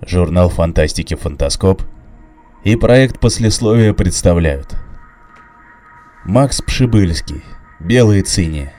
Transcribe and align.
Журнал 0.00 0.48
фантастики 0.48 1.14
«Фантаскоп» 1.14 1.82
и 2.62 2.76
проект 2.76 3.20
послесловия 3.20 3.92
представляют. 3.92 4.74
Макс 6.24 6.60
Пшибыльский. 6.60 7.42
Белые 7.80 8.22
цини. 8.22 8.72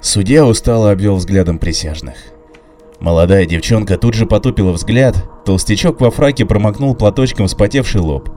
Судья 0.00 0.46
устало 0.46 0.92
обвел 0.92 1.16
взглядом 1.16 1.58
присяжных. 1.58 2.16
Молодая 3.00 3.44
девчонка 3.44 3.98
тут 3.98 4.14
же 4.14 4.24
потупила 4.24 4.72
взгляд, 4.72 5.16
толстячок 5.44 6.00
во 6.00 6.10
фраке 6.10 6.46
промокнул 6.46 6.94
платочком 6.94 7.46
вспотевший 7.46 8.00
лоб. 8.00 8.30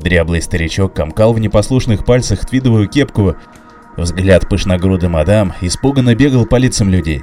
Дряблый 0.00 0.40
старичок 0.40 0.94
комкал 0.94 1.32
в 1.32 1.40
непослушных 1.40 2.04
пальцах 2.04 2.46
твидовую 2.46 2.88
кепку, 2.88 3.34
взгляд 3.96 4.48
пышногрудый 4.48 5.08
мадам 5.08 5.52
испуганно 5.60 6.14
бегал 6.14 6.46
по 6.46 6.56
лицам 6.56 6.88
людей. 6.88 7.22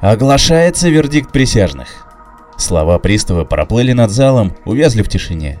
Оглашается 0.00 0.88
вердикт 0.88 1.32
присяжных. 1.32 1.88
Слова 2.56 2.98
пристава 2.98 3.44
проплыли 3.44 3.92
над 3.92 4.10
залом, 4.10 4.56
увязли 4.64 5.02
в 5.02 5.08
тишине. 5.08 5.58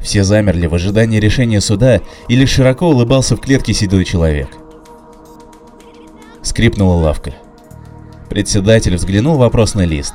Все 0.00 0.24
замерли 0.24 0.66
в 0.66 0.74
ожидании 0.74 1.18
решения 1.18 1.60
суда, 1.60 2.00
и 2.28 2.36
лишь 2.36 2.50
широко 2.50 2.88
улыбался 2.88 3.36
в 3.36 3.40
клетке 3.40 3.72
седой 3.72 4.04
человек. 4.04 4.48
Скрипнула 6.42 6.94
лавка. 6.94 7.34
Председатель 8.28 8.94
взглянул 8.94 9.36
вопросный 9.36 9.86
лист. 9.86 10.14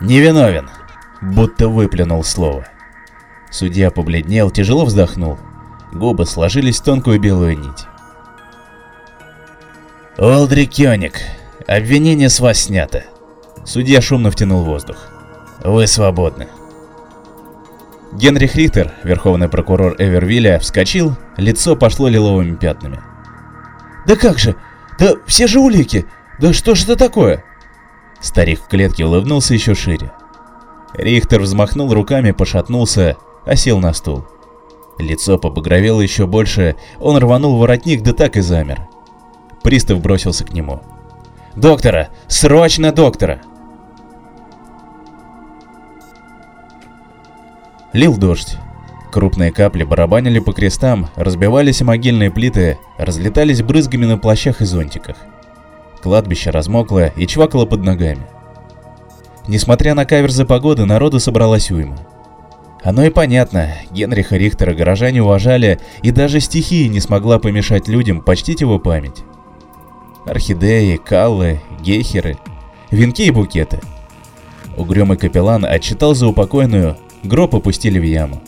«Невиновен!» 0.00 0.68
Будто 1.20 1.68
выплюнул 1.68 2.22
слово. 2.22 2.66
Судья 3.50 3.90
побледнел, 3.90 4.50
тяжело 4.50 4.84
вздохнул. 4.84 5.38
Губы 5.92 6.26
сложились 6.26 6.80
в 6.80 6.84
тонкую 6.84 7.20
белую 7.20 7.58
нить. 7.58 7.86
«Олдрик 10.18 10.70
Кёник, 10.70 11.20
обвинение 11.66 12.28
с 12.28 12.40
вас 12.40 12.58
снято». 12.58 13.04
Судья 13.64 14.00
шумно 14.00 14.30
втянул 14.30 14.62
воздух. 14.62 14.96
«Вы 15.62 15.86
свободны». 15.86 16.48
Генрих 18.12 18.54
Рихтер, 18.54 18.92
верховный 19.02 19.48
прокурор 19.48 19.94
Эвервилля, 19.98 20.58
вскочил, 20.58 21.16
лицо 21.36 21.76
пошло 21.76 22.08
лиловыми 22.08 22.56
пятнами. 22.56 23.00
«Да 24.06 24.16
как 24.16 24.38
же! 24.38 24.54
Да 24.98 25.14
все 25.26 25.46
же 25.46 25.60
улики! 25.60 26.06
Да 26.40 26.52
что 26.52 26.74
ж 26.74 26.84
это 26.84 26.96
такое?» 26.96 27.44
Старик 28.20 28.60
в 28.60 28.68
клетке 28.68 29.04
улыбнулся 29.04 29.52
еще 29.54 29.74
шире. 29.74 30.12
Рихтер 30.94 31.42
взмахнул 31.42 31.92
руками, 31.92 32.30
пошатнулся, 32.30 33.16
осел 33.46 33.78
на 33.78 33.92
стул. 33.94 34.24
Лицо 34.98 35.38
побагровело 35.38 36.00
еще 36.00 36.26
больше, 36.26 36.76
он 37.00 37.16
рванул 37.18 37.58
воротник, 37.58 38.02
да 38.02 38.12
так 38.12 38.36
и 38.36 38.40
замер. 38.40 38.88
Пристав 39.62 40.00
бросился 40.00 40.44
к 40.44 40.52
нему. 40.52 40.80
«Доктора! 41.54 42.10
Срочно 42.28 42.92
доктора!» 42.92 43.40
Лил 47.92 48.16
дождь. 48.16 48.58
Крупные 49.10 49.52
капли 49.52 49.84
барабанили 49.84 50.38
по 50.38 50.52
крестам, 50.52 51.08
разбивались 51.16 51.80
могильные 51.80 52.30
плиты, 52.30 52.78
разлетались 52.98 53.62
брызгами 53.62 54.04
на 54.04 54.18
плащах 54.18 54.60
и 54.60 54.66
зонтиках. 54.66 55.16
Кладбище 56.02 56.50
размокло 56.50 57.08
и 57.08 57.26
чвакало 57.26 57.64
под 57.64 57.82
ногами. 57.82 58.26
Несмотря 59.48 59.94
на 59.94 60.04
каверзы 60.04 60.44
погоды, 60.44 60.84
народу 60.84 61.20
собралась 61.20 61.70
уйма. 61.70 61.96
Оно 62.86 63.02
и 63.02 63.10
понятно, 63.10 63.74
Генриха 63.90 64.36
Рихтера 64.36 64.72
горожане 64.72 65.20
уважали, 65.20 65.80
и 66.04 66.12
даже 66.12 66.38
стихия 66.38 66.88
не 66.88 67.00
смогла 67.00 67.40
помешать 67.40 67.88
людям 67.88 68.20
почтить 68.20 68.60
его 68.60 68.78
память. 68.78 69.24
Орхидеи, 70.24 70.94
каллы, 70.94 71.60
гейхеры, 71.82 72.38
венки 72.92 73.22
и 73.22 73.32
букеты. 73.32 73.80
Угрюмый 74.76 75.16
капеллан 75.16 75.64
отчитал 75.64 76.14
за 76.14 76.28
упокойную, 76.28 76.96
гроб 77.24 77.56
опустили 77.56 77.98
в 77.98 78.04
яму. 78.04 78.40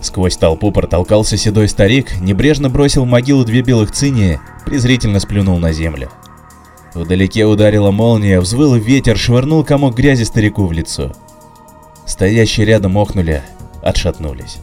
Сквозь 0.00 0.36
толпу 0.36 0.72
протолкался 0.72 1.36
седой 1.36 1.68
старик, 1.68 2.20
небрежно 2.20 2.68
бросил 2.68 3.04
в 3.04 3.08
могилу 3.08 3.44
две 3.44 3.62
белых 3.62 3.92
цинии, 3.92 4.40
презрительно 4.64 5.20
сплюнул 5.20 5.58
на 5.58 5.72
землю. 5.72 6.10
Вдалеке 6.92 7.46
ударила 7.46 7.92
молния, 7.92 8.40
взвыл 8.40 8.74
ветер, 8.74 9.16
швырнул 9.16 9.62
комок 9.62 9.94
грязи 9.94 10.24
старику 10.24 10.66
в 10.66 10.72
лицо. 10.72 11.12
Стоящие 12.06 12.66
рядом 12.66 12.96
охнули, 12.98 13.42
отшатнулись. 13.82 14.58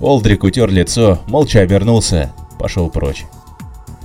Олдрик 0.00 0.44
утер 0.44 0.70
лицо, 0.70 1.20
молча 1.26 1.60
обернулся, 1.60 2.32
пошел 2.58 2.90
прочь. 2.90 3.24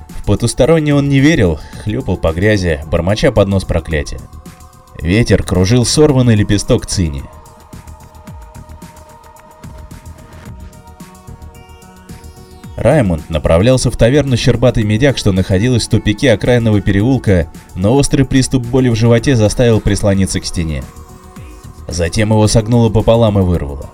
В 0.10 0.26
потусторонне 0.26 0.94
он 0.94 1.10
не 1.10 1.20
верил, 1.20 1.60
хлюпал 1.84 2.18
по 2.18 2.34
грязи, 2.34 2.82
бормоча 2.88 3.32
под 3.32 3.48
нос 3.48 3.64
проклятия. 3.64 4.20
Ветер 5.02 5.44
кружил 5.44 5.86
сорванный 5.86 6.36
лепесток 6.36 6.86
цини. 6.86 7.24
Раймонд 12.76 13.30
направлялся 13.32 13.90
в 13.90 13.98
таверну 13.98 14.38
«Щербатый 14.38 14.84
медяк», 14.84 15.18
что 15.18 15.32
находилась 15.32 15.88
в 15.88 15.90
тупике 15.90 16.32
окраинного 16.32 16.80
переулка, 16.80 17.52
но 17.74 17.96
острый 17.96 18.24
приступ 18.24 18.68
боли 18.68 18.90
в 18.90 18.96
животе 18.96 19.36
заставил 19.36 19.82
прислониться 19.82 20.40
к 20.40 20.46
стене. 20.46 20.84
Затем 21.88 22.32
его 22.32 22.48
согнуло 22.48 22.90
пополам 22.90 23.40
и 23.40 23.42
вырвало. 23.42 23.90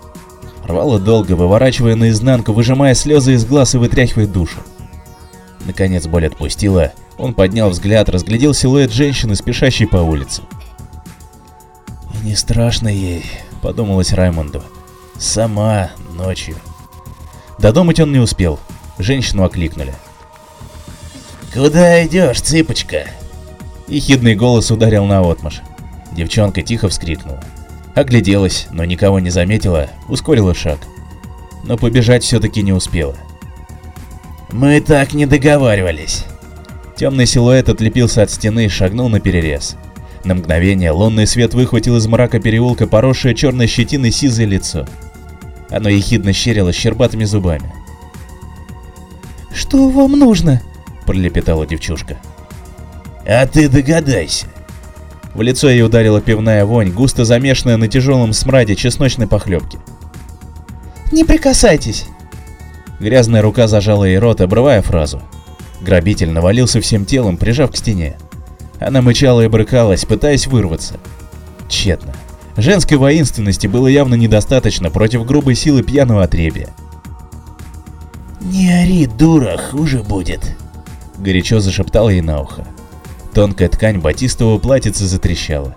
Рвало 0.64 1.00
долго, 1.00 1.34
выворачивая 1.34 1.96
наизнанку, 1.96 2.54
выжимая 2.54 2.96
слезы 2.96 3.34
из 3.34 3.46
глаз 3.46 3.76
и 3.76 3.78
вытряхивая 3.78 4.28
душу. 4.28 4.60
Наконец 5.66 6.08
боль 6.08 6.28
отпустила, 6.28 6.94
он 7.18 7.34
поднял 7.34 7.70
взгляд, 7.70 8.10
разглядел 8.10 8.54
силуэт 8.54 8.92
женщины, 8.92 9.36
спешащей 9.36 9.88
по 9.88 9.98
улице. 9.98 10.42
«И 12.14 12.26
не 12.26 12.36
страшно 12.36 12.88
ей»,— 12.88 13.26
подумалось 13.62 14.14
Раймонду. 14.14 14.64
«Сама, 15.20 15.92
ночью». 16.16 16.56
Додумать 17.60 18.00
он 18.00 18.12
не 18.12 18.20
успел. 18.20 18.60
Женщину 18.98 19.44
окликнули. 19.44 19.94
«Куда 21.54 22.06
идешь, 22.06 22.42
цыпочка?» 22.42 23.08
Ехидный 23.88 24.36
голос 24.36 24.72
ударил 24.72 25.06
на 25.06 25.20
отмаш. 25.20 25.62
Девчонка 26.12 26.62
тихо 26.62 26.90
вскрикнула. 26.90 27.44
Огляделась, 27.96 28.68
но 28.72 28.86
никого 28.86 29.20
не 29.20 29.30
заметила, 29.30 29.90
ускорила 30.08 30.56
шаг. 30.56 30.80
Но 31.64 31.78
побежать 31.78 32.24
все-таки 32.24 32.62
не 32.62 32.74
успела. 32.74 33.16
«Мы 34.52 34.82
так 34.82 35.14
не 35.14 35.26
договаривались!» 35.26 36.26
Темный 36.96 37.26
силуэт 37.26 37.70
отлепился 37.70 38.22
от 38.22 38.32
стены 38.32 38.66
и 38.66 38.70
шагнул 38.70 39.10
на 39.10 39.20
перерез. 39.20 39.78
На 40.24 40.36
мгновение 40.36 40.92
лунный 40.92 41.28
свет 41.28 41.54
выхватил 41.54 41.98
из 41.98 42.08
мрака 42.08 42.40
переулка 42.40 42.88
поросшее 42.88 43.36
черной 43.36 43.68
щетиной 43.68 44.12
сизое 44.12 44.46
лицо. 44.46 44.88
Оно 45.70 45.90
ехидно 45.90 46.34
щерило 46.34 46.72
щербатыми 46.72 47.26
зубами. 47.26 47.74
«Что 49.54 49.90
вам 49.90 50.12
нужно?»– 50.14 50.62
пролепетала 51.06 51.66
девчушка. 51.66 52.18
«А 53.26 53.46
ты 53.48 53.68
догадайся!» 53.70 54.53
В 55.34 55.42
лицо 55.42 55.70
ей 55.70 55.84
ударила 55.84 56.22
пивная 56.22 56.66
вонь, 56.66 56.92
густо 56.92 57.26
замешанная 57.26 57.78
на 57.78 57.88
тяжелом 57.88 58.34
смраде 58.34 58.76
чесночной 58.76 59.28
похлебки. 59.28 59.80
«Не 61.12 61.24
прикасайтесь!» 61.24 62.06
Грязная 63.00 63.42
рука 63.42 63.68
зажала 63.68 64.06
ей 64.06 64.20
рот, 64.20 64.42
обрывая 64.42 64.82
фразу. 64.82 65.22
Грабитель 65.82 66.30
навалился 66.30 66.80
всем 66.82 67.06
телом, 67.06 67.38
прижав 67.38 67.72
к 67.72 67.78
стене. 67.78 68.18
Она 68.80 69.02
мычала 69.02 69.42
и 69.42 69.48
брыкалась, 69.48 70.06
пытаясь 70.06 70.48
вырваться. 70.48 70.96
Тщетно. 71.68 72.14
Женской 72.56 72.98
воинственности 72.98 73.68
было 73.68 73.88
явно 73.88 74.16
недостаточно 74.16 74.92
против 74.92 75.26
грубой 75.26 75.56
силы 75.56 75.82
пьяного 75.82 76.24
отребия. 76.24 76.70
«Не 78.42 78.72
ори, 78.72 79.08
дура, 79.08 79.58
хуже 79.58 80.04
будет»,— 80.04 80.56
горячо 81.18 81.60
зашептал 81.60 82.10
ей 82.10 82.22
на 82.22 82.42
ухо. 82.42 82.68
Тонкая 83.34 83.68
ткань 83.68 84.00
батистового 84.00 84.60
платьица 84.60 85.06
затрещала. 85.06 85.76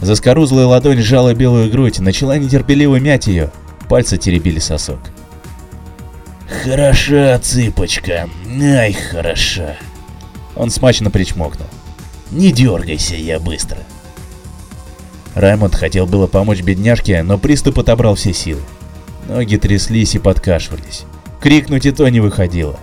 Заскорузлая 0.00 0.66
ладонь 0.66 1.00
сжала 1.00 1.34
белую 1.34 1.70
грудь, 1.70 1.98
начала 1.98 2.38
нетерпеливо 2.38 2.96
мять 2.96 3.26
ее, 3.26 3.50
пальцы 3.88 4.18
теребили 4.18 4.58
сосок. 4.58 4.98
«Хороша, 6.62 7.38
цыпочка, 7.38 8.28
ай, 8.60 8.92
хороша!» 8.92 9.76
Он 10.56 10.70
смачно 10.70 11.10
причмокнул. 11.10 11.68
«Не 12.30 12.52
дергайся, 12.52 13.14
я 13.14 13.38
быстро!» 13.38 13.78
Раймонд 15.34 15.74
хотел 15.74 16.06
было 16.06 16.26
помочь 16.26 16.62
бедняжке, 16.62 17.22
но 17.22 17.38
приступ 17.38 17.78
отобрал 17.78 18.14
все 18.14 18.34
силы. 18.34 18.60
Ноги 19.28 19.56
тряслись 19.56 20.14
и 20.16 20.18
подкашивались. 20.18 21.04
Крикнуть 21.40 21.86
и 21.86 21.92
то 21.92 22.08
не 22.08 22.20
выходило. 22.20 22.78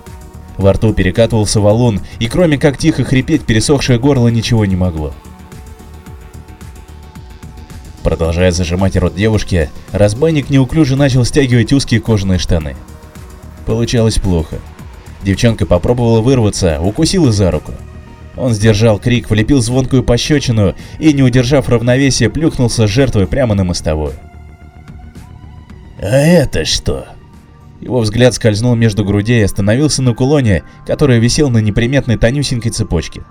Во 0.57 0.73
рту 0.73 0.93
перекатывался 0.93 1.59
валун, 1.61 2.01
и 2.19 2.27
кроме 2.27 2.57
как 2.57 2.77
тихо 2.77 3.03
хрипеть, 3.03 3.43
пересохшее 3.43 3.99
горло 3.99 4.27
ничего 4.27 4.65
не 4.65 4.75
могло. 4.75 5.13
Продолжая 8.03 8.51
зажимать 8.51 8.95
рот 8.95 9.15
девушки, 9.15 9.69
разбойник 9.91 10.49
неуклюже 10.49 10.95
начал 10.95 11.25
стягивать 11.25 11.73
узкие 11.73 11.99
кожаные 11.99 12.39
штаны. 12.39 12.75
Получалось 13.65 14.15
плохо. 14.17 14.59
Девчонка 15.23 15.65
попробовала 15.65 16.21
вырваться, 16.21 16.79
укусила 16.81 17.31
за 17.31 17.51
руку. 17.51 17.73
Он 18.37 18.53
сдержал 18.53 18.99
крик, 18.99 19.29
влепил 19.29 19.61
звонкую 19.61 20.03
пощечину 20.03 20.75
и, 20.99 21.11
не 21.11 21.21
удержав 21.21 21.67
равновесия, 21.69 22.29
плюхнулся 22.29 22.87
с 22.87 22.89
жертвой 22.89 23.27
прямо 23.27 23.55
на 23.55 23.63
мостовую. 23.63 24.13
А 25.99 26.05
это 26.05 26.63
что? 26.63 27.07
Его 27.81 27.99
взгляд 27.99 28.33
скользнул 28.33 28.75
между 28.75 29.05
грудей 29.05 29.41
и 29.41 29.45
остановился 29.45 30.01
на 30.01 30.13
кулоне, 30.13 30.63
который 30.85 31.19
висел 31.19 31.49
на 31.49 31.59
неприметной 31.59 32.17
тонюсенькой 32.17 32.71
цепочке. 32.71 33.21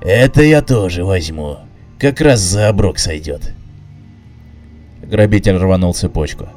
Это 0.00 0.42
я 0.42 0.62
тоже 0.62 1.04
возьму. 1.04 1.58
Как 1.98 2.20
раз 2.20 2.40
за 2.40 2.68
оброк 2.68 2.98
сойдет. 2.98 3.52
Грабитель 5.02 5.56
рванул 5.56 5.92
цепочку. 5.92 6.48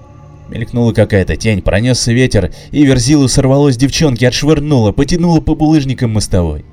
Мелькнула 0.50 0.94
какая-то 0.94 1.36
тень, 1.36 1.62
пронесся 1.62 2.13
ветер, 2.13 2.54
и 2.72 2.86
верзилу 2.86 3.28
сорвалось 3.28 3.75
девчонки, 3.75 4.24
отшвырнуло, 4.24 4.92
потянуло 4.92 5.42
по 5.42 5.56
булыжникам 5.56 6.12
мостовой. 6.12 6.63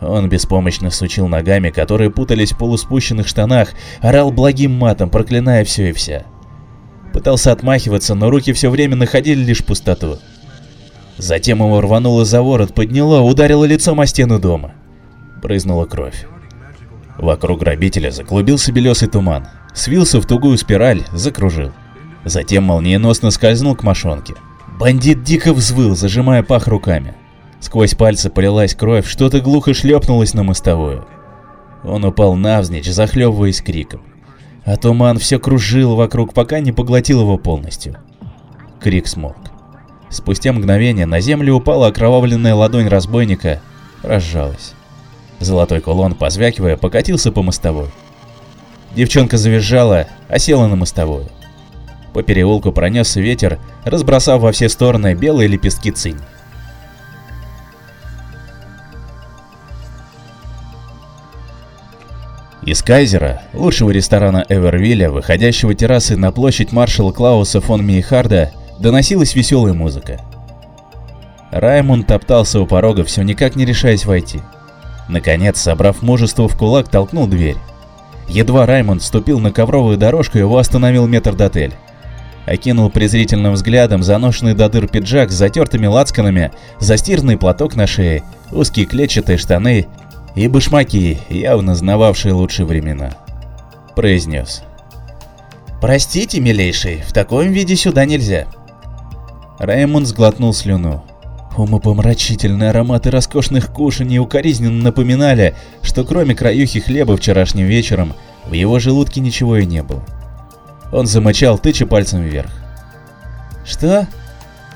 Он 0.00 0.28
беспомощно 0.28 0.90
сучил 0.90 1.28
ногами, 1.28 1.70
которые 1.70 2.10
путались 2.10 2.52
в 2.52 2.58
полуспущенных 2.58 3.28
штанах, 3.28 3.74
орал 4.00 4.32
благим 4.32 4.72
матом, 4.72 5.10
проклиная 5.10 5.64
все 5.64 5.90
и 5.90 5.92
вся. 5.92 6.24
Пытался 7.12 7.52
отмахиваться, 7.52 8.14
но 8.14 8.30
руки 8.30 8.52
все 8.52 8.70
время 8.70 8.96
находили 8.96 9.42
лишь 9.42 9.64
пустоту. 9.64 10.18
Затем 11.18 11.58
его 11.58 11.80
рвануло 11.80 12.24
за 12.24 12.42
ворот, 12.42 12.74
подняло, 12.74 13.20
ударило 13.20 13.64
лицом 13.64 14.00
о 14.00 14.06
стену 14.06 14.38
дома. 14.38 14.72
Брызнула 15.42 15.84
кровь. 15.84 16.26
Вокруг 17.18 17.60
грабителя 17.60 18.10
заклубился 18.10 18.72
белесый 18.72 19.08
туман, 19.08 19.46
свился 19.74 20.20
в 20.20 20.26
тугую 20.26 20.56
спираль, 20.56 21.04
закружил. 21.12 21.72
Затем 22.24 22.64
молниеносно 22.64 23.30
скользнул 23.30 23.76
к 23.76 23.82
мошонке. 23.82 24.34
Бандит 24.78 25.22
дико 25.22 25.52
взвыл, 25.52 25.94
зажимая 25.94 26.42
пах 26.42 26.66
руками. 26.66 27.14
Сквозь 27.60 27.94
пальцы 27.94 28.30
полилась 28.30 28.74
кровь, 28.74 29.06
что-то 29.06 29.40
глухо 29.40 29.74
шлепнулось 29.74 30.34
на 30.34 30.42
мостовую. 30.42 31.06
Он 31.84 32.04
упал 32.04 32.34
навзничь, 32.34 32.90
захлебываясь 32.90 33.60
криком 33.60 34.02
а 34.64 34.76
туман 34.76 35.18
все 35.18 35.38
кружил 35.38 35.96
вокруг, 35.96 36.34
пока 36.34 36.60
не 36.60 36.72
поглотил 36.72 37.20
его 37.20 37.38
полностью. 37.38 37.96
Крик 38.80 39.06
смолк. 39.06 39.36
Спустя 40.10 40.52
мгновение 40.52 41.06
на 41.06 41.20
землю 41.20 41.54
упала 41.54 41.88
окровавленная 41.88 42.54
ладонь 42.54 42.88
разбойника, 42.88 43.60
разжалась. 44.02 44.74
Золотой 45.40 45.80
кулон, 45.80 46.14
позвякивая, 46.14 46.76
покатился 46.76 47.32
по 47.32 47.42
мостовой. 47.42 47.88
Девчонка 48.94 49.38
завизжала, 49.38 50.06
осела 50.28 50.66
на 50.66 50.76
мостовую. 50.76 51.26
По 52.12 52.22
переулку 52.22 52.72
пронесся 52.72 53.20
ветер, 53.20 53.58
разбросав 53.84 54.42
во 54.42 54.52
все 54.52 54.68
стороны 54.68 55.14
белые 55.14 55.48
лепестки 55.48 55.90
цинь. 55.90 56.18
Из 62.64 62.80
Кайзера, 62.80 63.42
лучшего 63.54 63.90
ресторана 63.90 64.44
Эвервилля, 64.48 65.10
выходящего 65.10 65.74
террасы 65.74 66.16
на 66.16 66.30
площадь 66.30 66.70
маршала 66.70 67.10
Клауса 67.10 67.60
фон 67.60 67.84
Мейхарда, 67.84 68.52
доносилась 68.78 69.34
веселая 69.34 69.74
музыка. 69.74 70.20
Раймонд 71.50 72.06
топтался 72.06 72.60
у 72.60 72.66
порога, 72.66 73.02
все 73.04 73.22
никак 73.22 73.56
не 73.56 73.64
решаясь 73.64 74.06
войти. 74.06 74.40
Наконец, 75.08 75.60
собрав 75.60 76.02
мужество 76.02 76.46
в 76.46 76.56
кулак, 76.56 76.88
толкнул 76.88 77.26
дверь. 77.26 77.56
Едва 78.28 78.64
Раймонд 78.64 79.02
ступил 79.02 79.40
на 79.40 79.50
ковровую 79.50 79.98
дорожку, 79.98 80.38
его 80.38 80.56
остановил 80.56 81.08
метрдотель. 81.08 81.74
Окинул 82.46 82.90
презрительным 82.90 83.54
взглядом 83.54 84.04
заношенный 84.04 84.54
до 84.54 84.68
дыр 84.68 84.86
пиджак 84.86 85.32
с 85.32 85.34
затертыми 85.34 85.86
лацканами, 85.86 86.52
застиранный 86.78 87.36
платок 87.36 87.74
на 87.74 87.88
шее, 87.88 88.22
узкие 88.52 88.86
клетчатые 88.86 89.36
штаны 89.36 89.88
и 90.34 90.48
башмаки, 90.48 91.18
явно 91.28 91.74
знававшие 91.74 92.32
лучшие 92.32 92.66
времена. 92.66 93.10
Произнес. 93.94 94.62
«Простите, 95.80 96.40
милейший, 96.40 97.02
в 97.06 97.12
таком 97.12 97.50
виде 97.50 97.76
сюда 97.76 98.04
нельзя». 98.04 98.46
Раймонд 99.58 100.06
сглотнул 100.06 100.54
слюну. 100.54 101.04
Умопомрачительные 101.56 102.70
ароматы 102.70 103.10
роскошных 103.10 103.72
кушаний 103.72 104.18
укоризненно 104.18 104.82
напоминали, 104.82 105.54
что 105.82 106.04
кроме 106.04 106.34
краюхи 106.34 106.80
хлеба 106.80 107.16
вчерашним 107.16 107.66
вечером 107.66 108.14
в 108.46 108.52
его 108.54 108.78
желудке 108.78 109.20
ничего 109.20 109.58
и 109.58 109.66
не 109.66 109.82
было. 109.82 110.02
Он 110.92 111.06
замычал, 111.06 111.58
тыча 111.58 111.86
пальцем 111.86 112.22
вверх. 112.22 112.50
«Что?» 113.66 114.06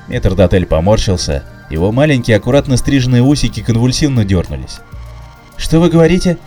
Метрдотель 0.07 0.65
поморщился, 0.65 1.43
его 1.69 1.91
маленькие 1.91 2.37
аккуратно 2.37 2.77
стриженные 2.77 3.23
усики 3.23 3.61
конвульсивно 3.61 4.23
дернулись. 4.23 4.79
Что 5.57 5.79
вы 5.79 5.89
говорите? 5.89 6.37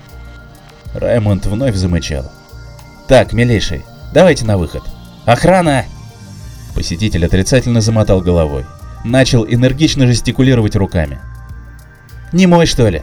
Раймонд 0.94 1.46
вновь 1.46 1.74
замычал. 1.74 2.30
Так, 3.08 3.32
милейший, 3.32 3.82
давайте 4.12 4.44
на 4.44 4.56
выход. 4.56 4.82
Охрана! 5.26 5.84
Посетитель 6.74 7.26
отрицательно 7.26 7.80
замотал 7.80 8.20
головой. 8.20 8.64
Начал 9.04 9.44
энергично 9.44 10.06
жестикулировать 10.06 10.76
руками. 10.76 11.18
Не 12.32 12.46
мой, 12.46 12.66
что 12.66 12.88
ли? 12.88 13.02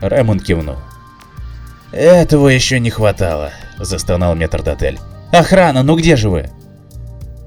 Раймонд 0.00 0.42
кивнул. 0.42 0.76
«Этого 1.92 2.48
еще 2.48 2.80
не 2.80 2.88
хватало»,— 2.88 3.52
застонал 3.78 4.34
метрдотель. 4.34 4.98
«Охрана, 5.30 5.82
ну 5.82 5.94
где 5.96 6.16
же 6.16 6.30
вы?» 6.30 6.50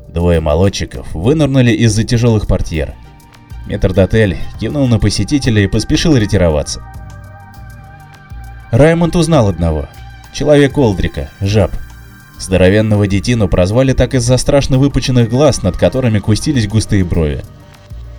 Двое 0.07 0.39
молодчиков 0.39 1.11
вынырнули 1.13 1.71
из-за 1.71 2.03
тяжелых 2.03 2.47
портьер. 2.47 2.93
Метрдотель 3.65 4.37
кивнул 4.59 4.87
на 4.87 4.99
посетителя 4.99 5.63
и 5.63 5.67
поспешил 5.67 6.15
ретироваться. 6.15 6.83
Раймонд 8.75 9.15
узнал 9.15 9.47
одного. 9.47 9.87
Человек 10.33 10.77
Олдрика, 10.77 11.29
жаб. 11.39 11.71
Здоровенного 12.37 13.07
детину 13.07 13.47
прозвали 13.47 13.93
так 13.93 14.13
из-за 14.13 14.35
страшно 14.35 14.77
выпученных 14.77 15.29
глаз, 15.29 15.63
над 15.63 15.77
которыми 15.77 16.19
кустились 16.19 16.67
густые 16.67 17.05
брови. 17.05 17.45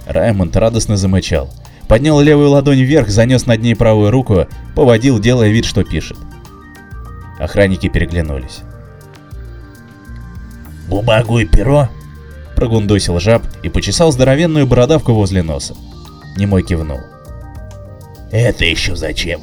Раймонд 0.06 0.56
радостно 0.56 0.97
замычал. 0.97 1.50
Поднял 1.88 2.19
левую 2.20 2.49
ладонь 2.49 2.81
вверх, 2.81 3.11
занес 3.11 3.44
над 3.44 3.61
ней 3.61 3.76
правую 3.76 4.11
руку, 4.11 4.46
поводил, 4.75 5.19
делая 5.19 5.51
вид, 5.51 5.67
что 5.67 5.84
пишет. 5.84 6.17
Охранники 7.39 7.91
переглянулись. 7.91 8.60
«Бумагу 10.89 11.39
и 11.39 11.44
перо?» 11.44 11.91
Прогундосил 12.55 13.20
жаб 13.20 13.43
и 13.63 13.69
почесал 13.69 14.10
здоровенную 14.10 14.67
бородавку 14.67 15.13
возле 15.13 15.43
носа. 15.43 15.75
Немой 16.39 16.63
кивнул. 16.63 17.01
«Это 18.32 18.65
еще 18.65 18.96
зачем?» 18.96 19.43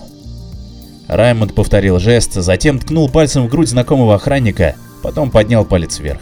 Раймонд 1.07 1.53
повторил 1.53 1.99
жест, 1.99 2.33
затем 2.33 2.79
ткнул 2.79 3.09
пальцем 3.09 3.45
в 3.45 3.49
грудь 3.49 3.69
знакомого 3.69 4.15
охранника, 4.15 4.75
потом 5.01 5.31
поднял 5.31 5.65
палец 5.65 5.99
вверх. 5.99 6.21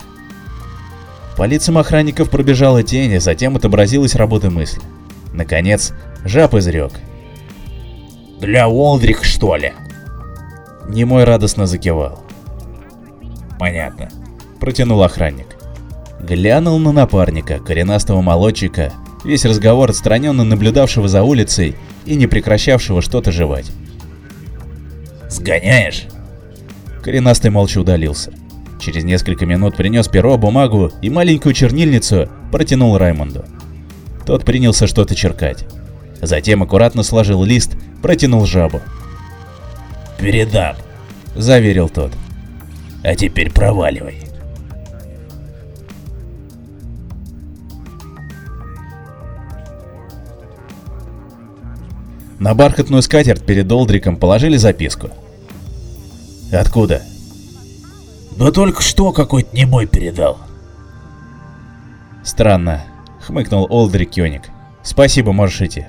По 1.38 1.44
лицам 1.46 1.78
охранников 1.78 2.30
пробежала 2.30 2.84
тень, 2.84 3.16
а 3.16 3.20
затем 3.20 3.56
отобразилась 3.56 4.16
работа 4.16 4.50
мысли. 4.50 4.82
Наконец, 5.34 5.94
жаб 6.26 6.56
изрек. 6.56 6.92
«Для 8.40 8.68
Уолдрих, 8.68 9.24
что 9.24 9.56
ли?» 9.56 9.74
Немой 10.88 11.24
радостно 11.24 11.68
закивал. 11.68 12.24
«Понятно»,— 13.60 14.10
протянул 14.60 15.04
охранник. 15.04 15.48
Глянул 16.20 16.78
на 16.80 16.92
напарника, 16.92 17.60
коренастого 17.60 18.22
молодчика, 18.22 18.92
весь 19.24 19.46
разговор 19.46 19.90
отстраненно 19.90 20.44
наблюдавшего 20.44 21.08
за 21.08 21.24
улицей 21.24 21.76
и 22.06 22.16
не 22.16 22.28
прекращавшего 22.28 23.02
что-то 23.02 23.32
жевать. 23.32 23.72
Сгоняешь?» 25.32 26.08
Коренастый 27.02 27.52
молча 27.52 27.80
удалился. 27.80 28.34
Через 28.82 29.06
несколько 29.06 29.46
минут 29.46 29.78
принес 29.78 30.08
перо, 30.08 30.38
бумагу 30.38 30.92
и 31.02 31.10
маленькую 31.10 31.54
чернильницу 31.54 32.30
протянул 32.52 32.98
Раймонду. 32.98 33.46
Тот 34.26 34.44
принялся 34.44 34.88
что-то 34.88 35.16
черкать. 35.16 35.66
Затем 36.22 36.64
аккуратно 36.64 37.02
сложил 37.02 37.44
лист, 37.44 37.78
протянул 38.02 38.46
жабу. 38.46 38.82
«Передам»,— 40.20 40.76
заверил 41.36 41.88
тот. 41.88 42.12
«А 43.04 43.16
теперь 43.16 43.52
проваливай». 43.52 44.18
На 52.38 52.54
бархатную 52.54 53.02
скатерть 53.02 53.46
перед 53.46 53.72
Олдриком 53.72 54.18
положили 54.18 54.58
записку. 54.58 55.12
«Откуда?» 56.52 57.02
«Да 58.38 58.52
только 58.52 58.82
что 58.82 59.12
какой-то 59.12 59.56
немой 59.56 59.88
передал». 59.88 60.38
«Странно»,— 62.24 62.84
хмыкнул 63.22 63.68
Олдрик 63.70 64.12
Кёник. 64.12 64.50
«Спасибо, 64.84 65.32
можешь 65.32 65.62
идти». 65.62 65.88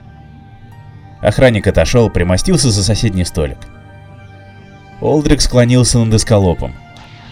Охранник 1.20 1.66
отошел, 1.66 2.10
примостился 2.10 2.70
за 2.70 2.82
соседний 2.82 3.24
столик. 3.24 3.58
Олдрик 5.00 5.40
склонился 5.40 5.98
над 5.98 6.14
эскалопом. 6.14 6.74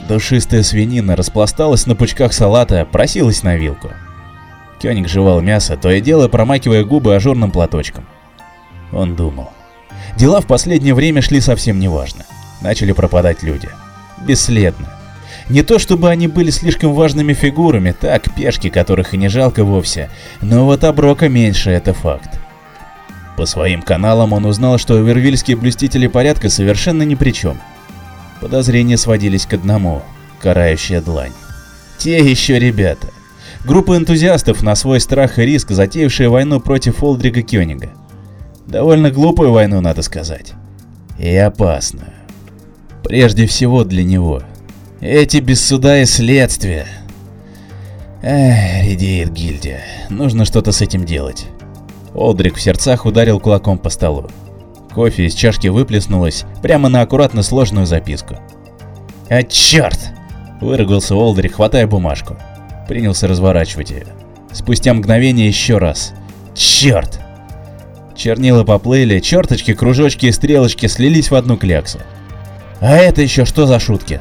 Душистая 0.09 0.63
свинина 0.63 1.17
распласталась 1.17 1.87
на 1.87 1.95
пучках 1.95 2.33
салата, 2.33 2.85
просилась 2.85 3.43
на 3.43 3.57
вилку. 3.57 3.91
Кёник 4.81 5.09
жевал 5.09 5.41
мясо, 5.41 5.77
то 5.77 5.91
и 5.91 6.01
дело 6.01 6.29
промакивая 6.29 6.85
губы 6.85 7.15
ажурным 7.15 7.51
платочком. 7.51 8.07
Он 8.93 9.15
думал. 9.15 9.51
Дела 10.17 10.41
в 10.41 10.47
последнее 10.47 10.95
время 10.95 11.21
шли 11.23 11.41
совсем 11.41 11.79
неважно. 11.79 12.25
Начали 12.61 12.93
пропадать 12.93 13.43
люди. 13.43 13.69
Бесследно. 14.27 14.89
Не 15.49 15.63
то 15.63 15.79
чтобы 15.79 16.11
они 16.11 16.29
были 16.29 16.51
слишком 16.51 16.95
важными 16.95 17.33
фигурами, 17.33 17.93
так, 17.99 18.35
пешки, 18.35 18.71
которых 18.71 19.15
и 19.15 19.17
не 19.17 19.29
жалко 19.29 19.65
вовсе, 19.65 20.11
но 20.41 20.65
вот 20.65 20.85
оброка 20.85 21.29
меньше, 21.29 21.71
это 21.71 21.93
факт. 21.93 22.39
По 23.37 23.47
своим 23.47 23.83
каналам 23.83 24.33
он 24.33 24.45
узнал, 24.45 24.79
что 24.79 24.99
вервильские 24.99 25.57
блюстители 25.57 26.07
порядка 26.07 26.51
совершенно 26.51 27.03
ни 27.03 27.15
при 27.15 27.33
чем. 27.33 27.59
Подозрения 28.41 28.97
сводились 28.97 29.47
к 29.47 29.55
одному– 29.55 30.03
карающая 30.41 31.01
длань. 31.01 31.33
Те 31.99 32.19
еще 32.19 32.59
ребята. 32.59 33.09
Группа 33.65 33.97
энтузиастов 33.97 34.63
на 34.63 34.75
свой 34.75 35.01
страх 35.01 35.39
и 35.39 35.43
риск, 35.43 35.71
затеявшая 35.71 36.29
войну 36.29 36.61
против 36.61 37.03
Олдрига 37.03 37.43
Кёнига. 37.43 37.91
Довольно 38.67 39.11
глупую 39.11 39.53
войну, 39.53 39.81
надо 39.81 40.03
сказать. 40.03 40.53
И 41.19 41.35
опасную. 41.35 42.20
Прежде 43.05 43.47
всего 43.47 43.85
для 43.85 44.05
него. 44.05 44.43
Эти 45.01 45.39
без 45.39 45.65
суда 45.65 46.03
и 46.03 46.05
следствия. 46.05 46.87
Эх, 48.23 48.85
редеет 48.85 49.33
гильдия. 49.33 49.81
Нужно 50.11 50.45
что-то 50.45 50.73
с 50.73 50.83
этим 50.83 51.05
делать. 51.05 51.47
Олдрик 52.15 52.57
в 52.57 52.61
сердцах 52.61 53.07
ударил 53.07 53.41
кулаком 53.41 53.79
по 53.79 53.89
столу. 53.89 54.29
Кофе 54.95 55.27
из 55.27 55.35
чашки 55.35 55.69
выплеснулось 55.69 56.45
прямо 56.63 56.89
на 56.89 57.01
аккуратно 57.01 57.43
сложную 57.43 57.87
записку. 57.87 58.37
«А 59.29 59.43
черт!»– 59.45 59.99
выругался 60.61 61.15
Олдрик, 61.15 61.55
хватая 61.55 61.87
бумажку. 61.87 62.37
Принялся 62.89 63.29
разворачивать 63.29 63.91
ее. 63.91 64.07
Спустя 64.53 64.93
мгновение 64.93 65.47
еще 65.47 65.79
раз. 65.79 66.13
«Черт!» 66.55 67.21
Чернила 68.17 68.65
поплыли, 68.65 69.21
черточки, 69.21 69.73
кружочки 69.73 70.27
и 70.27 70.33
стрелочки 70.33 70.87
слились 70.87 71.31
в 71.31 71.37
одну 71.37 71.57
кляксу. 71.57 72.01
«А 72.81 72.97
это 72.97 73.23
еще 73.23 73.45
что 73.45 73.67
за 73.67 73.79
шутки?» 73.79 74.21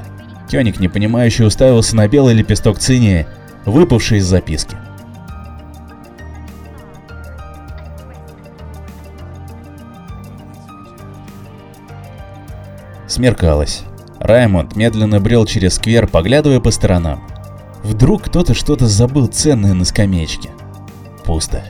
Кёник 0.50 0.80
непонимающе 0.80 1.46
уставился 1.46 1.96
на 1.96 2.08
белый 2.08 2.34
лепесток 2.34 2.80
цинии, 2.80 3.26
выпавший 3.66 4.18
из 4.18 4.26
записки. 4.26 4.76
Смеркалось. 13.08 13.84
Раймонд 14.20 14.76
медленно 14.76 15.20
брел 15.20 15.46
через 15.46 15.76
сквер, 15.76 16.08
поглядывая 16.08 16.60
по 16.60 16.72
сторонам. 16.72 17.24
Вдруг 17.84 18.24
кто-то 18.24 18.54
что-то 18.54 18.88
забыл 18.88 19.28
ценное 19.28 19.74
на 19.74 19.86
скамеечке. 19.86 20.50
Пусто. 21.26 21.64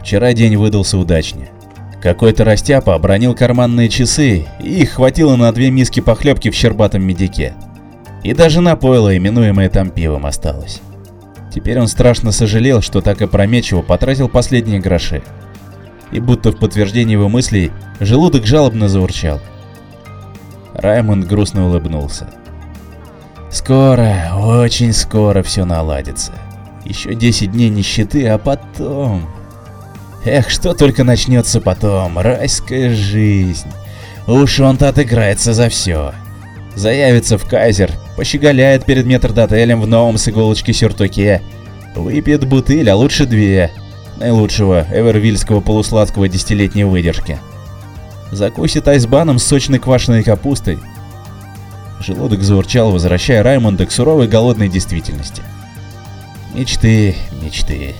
Вчера 0.00 0.32
день 0.32 0.56
выдался 0.56 0.96
удачнее. 0.98 1.50
Какой-то 2.06 2.44
растяпа 2.44 2.94
обронил 2.94 3.34
карманные 3.34 3.88
часы, 3.88 4.46
и 4.60 4.82
их 4.82 4.90
хватило 4.90 5.34
на 5.34 5.50
две 5.50 5.72
миски 5.72 5.98
похлебки 5.98 6.50
в 6.50 6.54
щербатом 6.54 7.02
медике. 7.02 7.54
И 8.22 8.32
даже 8.32 8.60
на 8.60 8.76
пойло, 8.76 9.16
именуемое 9.16 9.68
там 9.68 9.90
пивом, 9.90 10.24
осталось. 10.24 10.80
Теперь 11.52 11.80
он 11.80 11.88
страшно 11.88 12.30
сожалел, 12.30 12.80
что 12.80 13.00
так 13.00 13.22
опрометчиво 13.22 13.82
потратил 13.82 14.28
последние 14.28 14.78
гроши. 14.78 15.20
И 16.12 16.20
будто 16.20 16.52
в 16.52 16.60
подтверждение 16.60 17.14
его 17.14 17.28
мыслей, 17.28 17.72
желудок 17.98 18.46
жалобно 18.46 18.88
заурчал. 18.88 19.40
Раймонд 20.74 21.26
грустно 21.26 21.66
улыбнулся. 21.66 22.28
Скоро, 23.50 24.30
очень 24.32 24.92
скоро 24.92 25.42
все 25.42 25.64
наладится. 25.64 26.30
Еще 26.84 27.16
10 27.16 27.50
дней 27.50 27.68
нищеты, 27.68 28.28
а 28.28 28.38
потом... 28.38 29.26
Эх, 30.26 30.50
что 30.50 30.74
только 30.74 31.04
начнется 31.04 31.60
потом, 31.60 32.18
райская 32.18 32.94
жизнь. 32.94 33.68
Уж 34.26 34.60
он-то 34.60 34.88
отыграется 34.88 35.54
за 35.54 35.68
все. 35.68 36.12
Заявится 36.74 37.38
в 37.38 37.48
Кайзер, 37.48 37.92
пощеголяет 38.16 38.84
перед 38.84 39.06
метрдотелем 39.06 39.80
в 39.80 39.86
новом 39.86 40.18
с 40.18 40.28
иголочки 40.28 40.72
сюртуке, 40.72 41.40
выпьет 41.94 42.46
бутыль, 42.46 42.90
а 42.90 42.96
лучше 42.96 43.24
две, 43.24 43.70
наилучшего 44.18 44.86
эвервильского 44.92 45.60
полусладкого 45.60 46.28
десятилетней 46.28 46.84
выдержки 46.84 47.38
закусит 48.30 48.88
айсбаном 48.88 49.38
с 49.38 49.44
сочной 49.44 49.78
квашеной 49.78 50.22
капустой. 50.22 50.78
Желудок 52.00 52.42
заурчал, 52.42 52.92
возвращая 52.92 53.42
Раймонда 53.42 53.86
к 53.86 53.92
суровой 53.92 54.28
голодной 54.28 54.68
действительности. 54.68 55.42
Мечты, 56.54 57.16
мечты. 57.42 57.94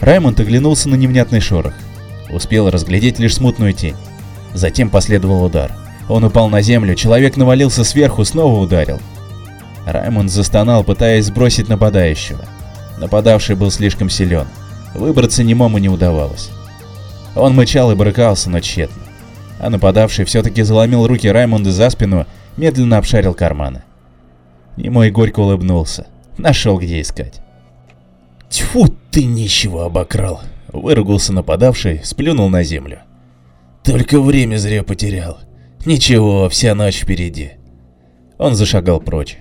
Раймонд 0.00 0.40
оглянулся 0.40 0.88
на 0.88 0.94
невнятный 0.94 1.40
шорох. 1.40 1.74
Успел 2.30 2.70
разглядеть 2.70 3.18
лишь 3.18 3.34
смутную 3.34 3.72
тень. 3.72 3.96
Затем 4.54 4.88
последовал 4.88 5.44
удар. 5.44 5.72
Он 6.08 6.24
упал 6.24 6.48
на 6.48 6.62
землю, 6.62 6.94
человек 6.94 7.36
навалился 7.36 7.84
сверху, 7.84 8.24
снова 8.24 8.58
ударил. 8.58 8.98
Раймонд 9.86 10.30
застонал, 10.30 10.84
пытаясь 10.84 11.26
сбросить 11.26 11.68
нападающего. 11.68 12.44
Нападавший 12.98 13.56
был 13.56 13.70
слишком 13.70 14.10
силен. 14.10 14.46
Выбраться 14.94 15.44
немому 15.44 15.78
не 15.78 15.88
удавалось. 15.88 16.50
Он 17.36 17.54
мычал 17.54 17.92
и 17.92 17.94
брыкался, 17.94 18.50
но 18.50 18.60
тщетно. 18.60 19.02
А 19.58 19.70
нападавший 19.70 20.24
все-таки 20.24 20.62
заломил 20.62 21.06
руки 21.06 21.30
Раймонда 21.30 21.70
за 21.70 21.90
спину, 21.90 22.26
медленно 22.56 22.98
обшарил 22.98 23.34
карманы. 23.34 23.82
Немой 24.76 25.10
горько 25.10 25.40
улыбнулся. 25.40 26.06
Нашел, 26.38 26.78
где 26.78 27.00
искать. 27.00 27.40
«Тьфу 28.48 28.88
ты 29.10 29.24
нищего 29.24 29.86
обокрал!» 29.86 30.40
Выругался 30.72 31.32
нападавший, 31.32 32.00
сплюнул 32.04 32.48
на 32.48 32.62
землю. 32.62 33.00
«Только 33.82 34.20
время 34.20 34.56
зря 34.56 34.82
потерял. 34.82 35.38
Ничего, 35.84 36.48
вся 36.48 36.74
ночь 36.74 37.00
впереди». 37.00 37.52
Он 38.38 38.54
зашагал 38.54 39.00
прочь. 39.00 39.38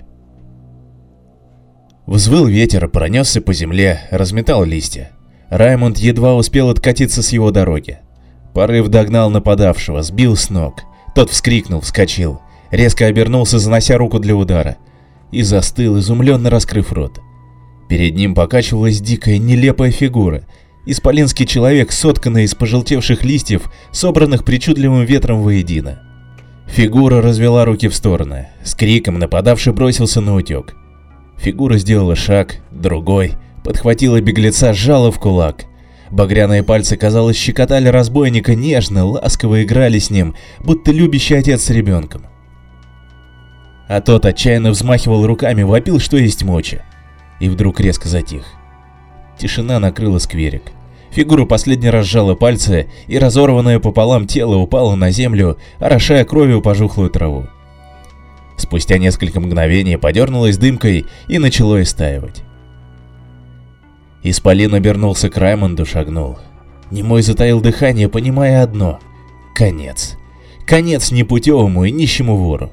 Взвыл 2.05 2.47
ветер, 2.47 2.87
пронесся 2.87 3.39
по 3.39 3.53
земле, 3.53 4.01
разметал 4.09 4.63
листья. 4.63 5.11
Раймонд 5.49 5.99
едва 5.99 6.35
успел 6.35 6.69
откатиться 6.69 7.21
с 7.21 7.29
его 7.29 7.51
дороги. 7.51 7.99
Порыв 8.53 8.87
догнал 8.87 9.29
нападавшего, 9.29 10.01
сбил 10.01 10.35
с 10.35 10.49
ног. 10.49 10.81
Тот 11.13 11.29
вскрикнул, 11.29 11.81
вскочил, 11.81 12.41
резко 12.71 13.05
обернулся, 13.05 13.59
занося 13.59 13.97
руку 13.97 14.19
для 14.19 14.35
удара, 14.35 14.77
и 15.31 15.43
застыл, 15.43 15.99
изумленно 15.99 16.49
раскрыв 16.49 16.91
рот. 16.91 17.19
Перед 17.89 18.15
ним 18.15 18.35
покачивалась 18.35 19.01
дикая, 19.01 19.37
нелепая 19.37 19.91
фигура. 19.91 20.43
Исполинский 20.85 21.45
человек, 21.45 21.91
сотканный 21.91 22.45
из 22.45 22.55
пожелтевших 22.55 23.25
листьев, 23.25 23.69
собранных 23.91 24.45
причудливым 24.45 25.03
ветром 25.03 25.41
воедино. 25.41 26.03
Фигура 26.67 27.21
развела 27.21 27.65
руки 27.65 27.89
в 27.89 27.95
стороны. 27.95 28.47
С 28.63 28.75
криком 28.75 29.19
нападавший 29.19 29.73
бросился 29.73 30.21
на 30.21 30.35
утек. 30.35 30.75
Фигура 31.37 31.77
сделала 31.77 32.15
шаг, 32.15 32.57
другой— 32.71 33.33
Подхватила 33.63 34.21
беглеца, 34.21 34.73
сжала 34.73 35.11
в 35.11 35.19
кулак. 35.19 35.65
Багряные 36.11 36.63
пальцы, 36.63 36.97
казалось, 36.97 37.37
щекотали 37.37 37.87
разбойника 37.87 38.55
нежно, 38.55 39.05
ласково 39.05 39.63
играли 39.63 39.99
с 39.99 40.09
ним, 40.09 40.35
будто 40.59 40.91
любящий 40.91 41.35
отец 41.35 41.63
с 41.63 41.69
ребенком. 41.69 42.25
А 43.87 44.01
тот 44.01 44.25
отчаянно 44.25 44.71
взмахивал 44.71 45.25
руками, 45.25 45.63
вопил, 45.63 45.99
что 45.99 46.17
есть 46.17 46.43
мочи. 46.43 46.81
И 47.39 47.49
вдруг 47.49 47.79
резко 47.79 48.07
затих. 48.07 48.43
Тишина 49.37 49.79
накрыла 49.79 50.19
скверик. 50.19 50.63
Фигура 51.11 51.45
последний 51.45 51.89
раз 51.89 52.05
сжала 52.05 52.35
пальцы, 52.35 52.89
и 53.07 53.17
разорванное 53.17 53.79
пополам 53.79 54.27
тело 54.27 54.57
упало 54.57 54.95
на 54.95 55.09
землю, 55.11 55.57
орошая 55.79 56.25
кровью 56.25 56.61
пожухлую 56.61 57.09
траву. 57.09 57.47
Спустя 58.57 58.97
несколько 58.97 59.39
мгновений 59.39 59.97
подернулась 59.97 60.57
дымкой 60.57 61.05
и 61.27 61.39
начало 61.39 61.81
истаивать. 61.81 62.43
Исполин 64.21 64.75
обернулся 64.75 65.29
к 65.29 65.37
Раймонду, 65.37 65.85
шагнул. 65.85 66.37
Немой 66.91 67.21
затаил 67.21 67.61
дыхание, 67.61 68.09
понимая 68.09 68.61
одно— 68.61 68.99
конец. 69.55 70.17
Конец 70.67 71.11
непутевому 71.11 71.85
и 71.85 71.91
нищему 71.91 72.35
вору. 72.35 72.71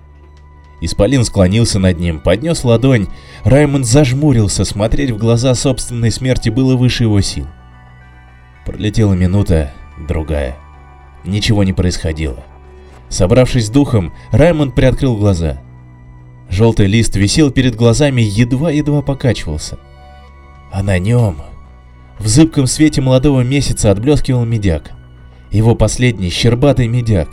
Исполин 0.81 1.25
склонился 1.25 1.79
над 1.79 1.99
ним, 1.99 2.21
поднес 2.21 2.65
ладонь. 2.65 3.09
Раймонд 3.45 3.87
зажмурился, 3.87 4.65
смотреть 4.65 5.11
в 5.11 5.19
глаза 5.19 5.55
собственной 5.55 6.11
смерти 6.11 6.51
было 6.51 6.77
выше 6.77 7.05
его 7.05 7.21
сил. 7.21 7.47
Пролетела 8.65 9.15
минута, 9.15 9.73
другая. 10.09 10.57
Ничего 11.25 11.65
не 11.65 11.73
происходило. 11.73 12.45
Собравшись 13.09 13.67
с 13.67 13.71
духом, 13.71 14.13
Раймонд 14.33 14.75
приоткрыл 14.75 15.17
глаза. 15.17 15.63
Желтый 16.51 16.87
лист 16.87 17.17
висел 17.17 17.51
перед 17.51 17.75
глазами 17.75 18.21
едва-едва 18.21 19.03
покачивался 19.03 19.79
а 20.77 20.83
на 20.83 20.99
нем 20.99 21.39
в 22.19 22.27
зыбком 22.27 22.67
свете 22.67 23.01
молодого 23.01 23.41
месяца 23.41 23.91
отблескивал 23.91 24.45
медяк. 24.45 24.93
Его 25.51 25.75
последний 25.75 26.31
щербатый 26.31 26.87
медяк. 26.87 27.29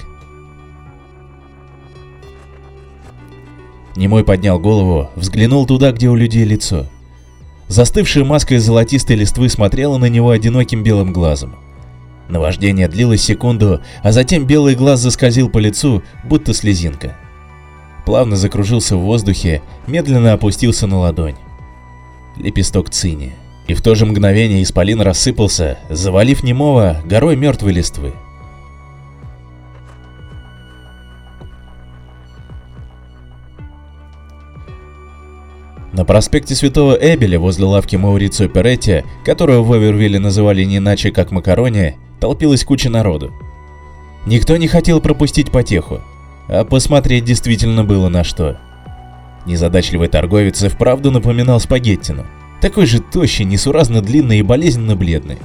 Немой 3.96 4.24
поднял 4.24 4.60
голову, 4.60 5.10
взглянул 5.16 5.66
туда, 5.66 5.92
где 5.92 6.10
у 6.10 6.16
людей 6.16 6.44
лицо. 6.46 6.88
Застывшая 7.68 8.24
маска 8.24 8.56
из 8.56 8.64
золотистой 8.66 9.16
листвы 9.16 9.50
смотрела 9.50 9.98
на 9.98 10.10
него 10.10 10.32
одиноким 10.32 10.84
белым 10.84 11.14
глазом. 11.14 11.56
Наваждение 12.28 12.88
длилось 12.88 13.22
секунду, 13.22 13.82
а 14.02 14.12
затем 14.12 14.46
белый 14.46 14.76
глаз 14.76 15.00
заскользил 15.00 15.50
по 15.50 15.60
лицу, 15.60 16.04
будто 16.24 16.54
слезинка. 16.54 17.16
Плавно 18.06 18.36
закружился 18.36 18.98
в 18.98 19.02
воздухе, 19.02 19.62
медленно 19.88 20.34
опустился 20.34 20.88
на 20.88 21.00
ладонь. 21.00 21.36
Лепесток 22.36 22.90
цини. 22.90 23.34
И 23.68 23.74
в 23.74 23.82
то 23.82 23.96
же 23.96 24.06
мгновение 24.06 24.62
исполин 24.64 25.02
рассыпался, 25.02 25.78
завалив 25.90 26.44
немого 26.44 27.02
горой 27.06 27.36
мертвой 27.36 27.74
листвы. 27.74 28.14
На 35.94 36.06
проспекте 36.06 36.56
Святого 36.56 36.98
Эбеля 37.00 37.40
возле 37.40 37.66
лавки 37.66 37.96
Маурицио 37.96 38.48
Перетти, 38.48 39.04
которую 39.24 39.64
в 39.64 39.72
Овервилле 39.72 40.18
называли 40.20 40.64
не 40.64 40.78
иначе 40.78 41.12
как 41.12 41.30
Макарони, 41.30 41.98
толпилась 42.20 42.66
куча 42.66 42.90
народу. 42.90 43.32
Никто 44.26 44.58
не 44.58 44.68
хотел 44.68 45.02
пропустить 45.02 45.52
потеху, 45.52 46.02
а 46.48 46.66
посмотреть 46.66 47.26
действительно 47.26 47.84
было 47.84 48.10
на 48.10 48.24
что. 48.24 48.58
Незадачливый 49.46 50.08
торговец 50.08 50.64
и 50.64 50.68
вправду 50.68 51.12
напоминал 51.12 51.60
спагеттину, 51.60 52.26
такой 52.60 52.88
же 52.88 53.00
тощий, 53.00 53.46
несуразно 53.46 54.02
длинный 54.02 54.40
и 54.40 54.44
болезненно 54.44 54.96
бледный. 54.96 55.38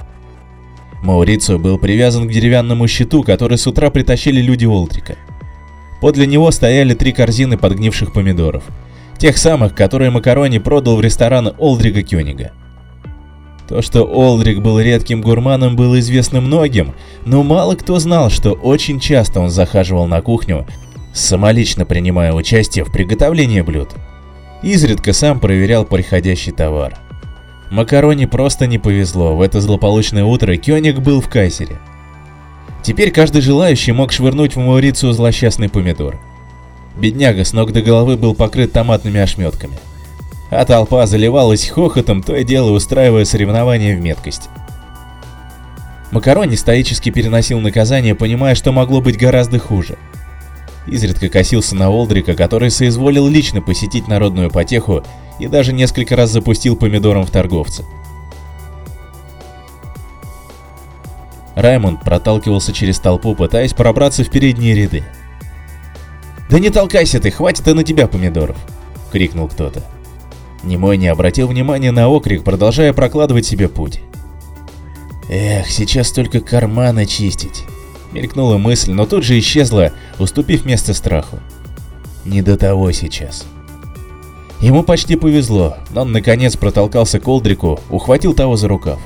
Маурицио 1.02 1.58
был 1.58 1.76
привязан 1.76 2.26
к 2.26 2.32
деревянному 2.32 2.88
щиту, 2.88 3.22
который 3.22 3.58
с 3.58 3.66
утра 3.66 3.90
притащили 3.90 4.40
люди 4.40 4.64
Олдрика. 4.64 5.16
Подле 6.00 6.26
него 6.26 6.50
стояли 6.52 6.94
три 6.94 7.12
корзины 7.12 7.58
подгнивших 7.58 8.14
помидоров– 8.14 8.64
Тех 9.18 9.36
самых, 9.36 9.74
которые 9.74 10.10
Макарони 10.10 10.58
продал 10.58 10.96
в 10.96 11.00
ресторан 11.00 11.52
Олдрига 11.58 12.02
Кёнига. 12.02 12.52
То, 13.68 13.82
что 13.82 14.04
Олдрик 14.04 14.60
был 14.60 14.80
редким 14.80 15.20
гурманом, 15.20 15.76
было 15.76 15.98
известно 15.98 16.40
многим, 16.40 16.94
но 17.26 17.42
мало 17.42 17.74
кто 17.74 17.98
знал, 17.98 18.30
что 18.30 18.52
очень 18.52 19.00
часто 19.00 19.40
он 19.40 19.50
захаживал 19.50 20.06
на 20.06 20.22
кухню, 20.22 20.66
самолично 21.12 21.84
принимая 21.84 22.32
участие 22.32 22.84
в 22.84 22.92
приготовлении 22.92 23.60
блюд. 23.60 23.90
Изредка 24.62 25.12
сам 25.12 25.40
проверял 25.40 25.84
приходящий 25.84 26.52
товар. 26.52 26.96
Макарони 27.70 28.24
просто 28.24 28.66
не 28.66 28.78
повезло, 28.78 29.36
в 29.36 29.42
это 29.42 29.60
злополучное 29.60 30.24
утро 30.24 30.56
Кёник 30.56 31.00
был 31.00 31.20
в 31.20 31.28
Кайсере. 31.28 31.78
Теперь 32.82 33.10
каждый 33.10 33.42
желающий 33.42 33.92
мог 33.92 34.12
швырнуть 34.12 34.54
в 34.54 34.60
Маурицию 34.60 35.12
злосчастный 35.12 35.68
помидор. 35.68 36.18
Бедняга 36.98 37.44
с 37.44 37.52
ног 37.52 37.72
до 37.72 37.80
головы 37.80 38.16
был 38.16 38.34
покрыт 38.34 38.72
томатными 38.72 39.20
ошметками. 39.20 39.78
А 40.50 40.64
толпа 40.64 41.06
заливалась 41.06 41.68
хохотом, 41.68 42.22
то 42.22 42.34
и 42.34 42.42
дело 42.42 42.72
устраивая 42.72 43.24
соревнования 43.24 43.96
в 43.96 44.00
меткости. 44.00 44.48
Макарони 46.10 46.56
стоически 46.56 47.10
переносил 47.10 47.60
наказание, 47.60 48.14
понимая, 48.14 48.54
что 48.54 48.72
могло 48.72 49.00
быть 49.00 49.18
гораздо 49.18 49.58
хуже. 49.58 49.96
Изредка 50.86 51.28
косился 51.28 51.76
на 51.76 51.90
Олдрика, 51.90 52.34
который 52.34 52.70
соизволил 52.70 53.28
лично 53.28 53.60
посетить 53.60 54.08
народную 54.08 54.50
потеху 54.50 55.04
и 55.38 55.46
даже 55.46 55.72
несколько 55.72 56.16
раз 56.16 56.30
запустил 56.30 56.76
помидором 56.76 57.26
в 57.26 57.30
торговца. 57.30 57.84
Раймонд 61.54 62.00
проталкивался 62.00 62.72
через 62.72 62.98
толпу, 62.98 63.34
пытаясь 63.34 63.74
пробраться 63.74 64.24
в 64.24 64.30
передние 64.30 64.74
ряды. 64.74 65.04
«Да 66.48 66.58
не 66.58 66.70
толкайся 66.70 67.20
ты, 67.20 67.30
хватит 67.30 67.68
и 67.68 67.74
на 67.74 67.84
тебя 67.84 68.06
помидоров!»— 68.06 68.56
крикнул 69.12 69.48
кто-то. 69.48 69.84
Немой 70.64 70.96
не 70.96 71.08
обратил 71.08 71.48
внимания 71.48 71.92
на 71.92 72.08
окрик, 72.08 72.42
продолжая 72.42 72.92
прокладывать 72.92 73.46
себе 73.46 73.68
путь. 73.68 74.00
«Эх, 75.28 75.70
сейчас 75.70 76.10
только 76.10 76.40
карманы 76.40 77.04
чистить!»— 77.04 77.64
мелькнула 78.12 78.56
мысль, 78.56 78.92
но 78.92 79.04
тут 79.04 79.24
же 79.24 79.38
исчезла, 79.38 79.92
уступив 80.18 80.64
место 80.64 80.94
страху. 80.94 81.38
«Не 82.24 82.40
до 82.40 82.56
того 82.56 82.90
сейчас!» 82.92 83.46
Ему 84.60 84.82
почти 84.82 85.16
повезло, 85.16 85.76
но 85.90 86.02
он 86.02 86.12
наконец 86.12 86.56
протолкался 86.56 87.20
к 87.20 87.28
Олдрику, 87.28 87.78
ухватил 87.90 88.34
того 88.34 88.56
за 88.56 88.66
рукав. 88.66 88.98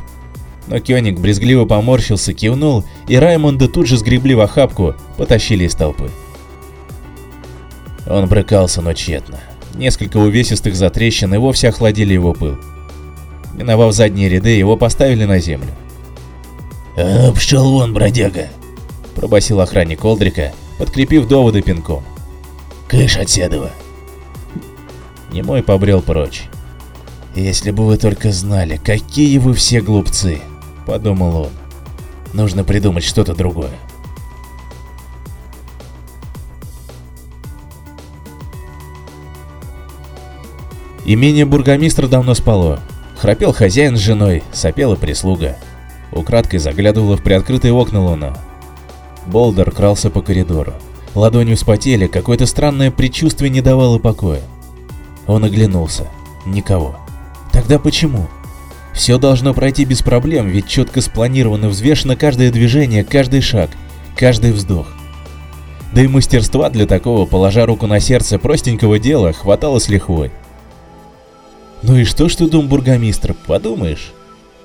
Но 0.68 0.78
Кёник 0.78 1.18
брезгливо 1.18 1.66
поморщился, 1.66 2.32
кивнул, 2.32 2.84
и 3.08 3.16
Раймонда 3.16 3.68
тут 3.68 3.86
же 3.86 3.98
сгребли 3.98 4.34
в 4.34 4.40
охапку, 4.40 4.94
потащили 5.18 5.64
из 5.64 5.74
толпы. 5.74 6.10
Он 8.06 8.26
брыкался, 8.26 8.82
но 8.82 8.92
тщетно. 8.92 9.38
Несколько 9.74 10.18
увесистых 10.18 10.74
затрещин 10.74 11.34
и 11.34 11.38
вовсе 11.38 11.68
охладили 11.68 12.12
его 12.12 12.32
пыл. 12.32 12.58
Миновав 13.54 13.94
задние 13.94 14.28
ряды, 14.28 14.50
его 14.50 14.76
поставили 14.76 15.24
на 15.24 15.38
землю. 15.38 15.70
«А 16.96 17.26
ну, 17.26 17.32
пшел 17.32 17.70
вон, 17.72 17.94
бродяга!»– 17.94 18.48
пробасил 19.14 19.60
охранник 19.60 20.04
Олдрика, 20.04 20.52
подкрепив 20.78 21.26
доводы 21.26 21.62
пинком. 21.62 22.02
«Кыш 22.88 23.16
отседова!» 23.16 23.70
Немой 25.32 25.62
побрел 25.62 26.02
прочь. 26.02 26.44
«Если 27.34 27.70
бы 27.70 27.86
вы 27.86 27.96
только 27.96 28.30
знали, 28.32 28.76
какие 28.76 29.38
вы 29.38 29.54
все 29.54 29.80
глупцы!»– 29.80 30.40
подумал 30.86 31.42
он. 31.44 31.50
«Нужно 32.34 32.64
придумать 32.64 33.04
что-то 33.04 33.34
другое». 33.34 33.72
Имение 41.04 41.44
бургомистра 41.44 42.06
давно 42.06 42.34
спало. 42.34 42.80
Храпел 43.16 43.52
хозяин 43.52 43.96
с 43.96 44.00
женой, 44.00 44.42
сопела 44.52 44.94
прислуга. 44.94 45.56
Украдкой 46.12 46.60
заглядывала 46.60 47.16
в 47.16 47.22
приоткрытые 47.22 47.72
окна 47.72 48.00
луна. 48.04 48.36
Болдер 49.26 49.70
крался 49.70 50.10
по 50.10 50.20
коридору. 50.20 50.74
Ладони 51.14 51.54
вспотели, 51.54 52.06
какое-то 52.06 52.46
странное 52.46 52.90
предчувствие 52.90 53.50
не 53.50 53.60
давало 53.60 53.98
покоя. 53.98 54.42
Он 55.26 55.44
оглянулся. 55.44 56.08
Никого. 56.46 56.96
Тогда 57.52 57.78
почему? 57.78 58.28
Все 58.94 59.18
должно 59.18 59.54
пройти 59.54 59.84
без 59.84 60.02
проблем, 60.02 60.48
ведь 60.48 60.68
четко 60.68 61.00
спланировано, 61.00 61.68
взвешено 61.68 62.14
каждое 62.16 62.50
движение, 62.50 63.04
каждый 63.04 63.40
шаг, 63.40 63.70
каждый 64.16 64.52
вздох. 64.52 64.86
Да 65.92 66.02
и 66.02 66.06
мастерства 66.06 66.70
для 66.70 66.86
такого, 66.86 67.26
положа 67.26 67.66
руку 67.66 67.86
на 67.86 68.00
сердце 68.00 68.38
простенького 68.38 68.98
дела, 68.98 69.32
хватало 69.32 69.78
с 69.78 69.88
лихвой. 69.88 70.30
Ну 71.82 71.96
и 71.96 72.04
что, 72.04 72.28
что 72.28 72.48
дом 72.48 72.68
бургомистра, 72.68 73.34
подумаешь? 73.46 74.12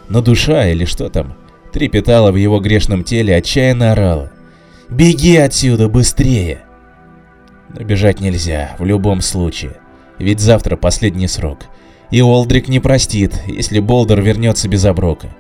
Но 0.08 0.22
душа 0.22 0.68
или 0.68 0.86
что 0.86 1.10
там, 1.10 1.36
трепетала 1.74 2.32
в 2.32 2.36
его 2.36 2.60
грешном 2.60 3.04
теле, 3.04 3.36
отчаянно 3.36 3.92
орала. 3.92 4.32
«Беги 4.90 5.36
отсюда, 5.36 5.90
быстрее!» 5.90 6.62
Но 7.70 7.84
бежать 7.84 8.22
нельзя, 8.22 8.76
в 8.80 8.86
любом 8.86 9.22
случае, 9.22 9.78
ведь 10.18 10.40
завтра 10.40 10.78
последний 10.78 11.28
срок. 11.28 11.66
И 12.10 12.22
Олдрик 12.22 12.70
не 12.70 12.80
простит, 12.80 13.42
если 13.48 13.80
Болдер 13.80 14.22
вернется 14.22 14.70
без 14.70 14.86
оброка. 14.86 15.36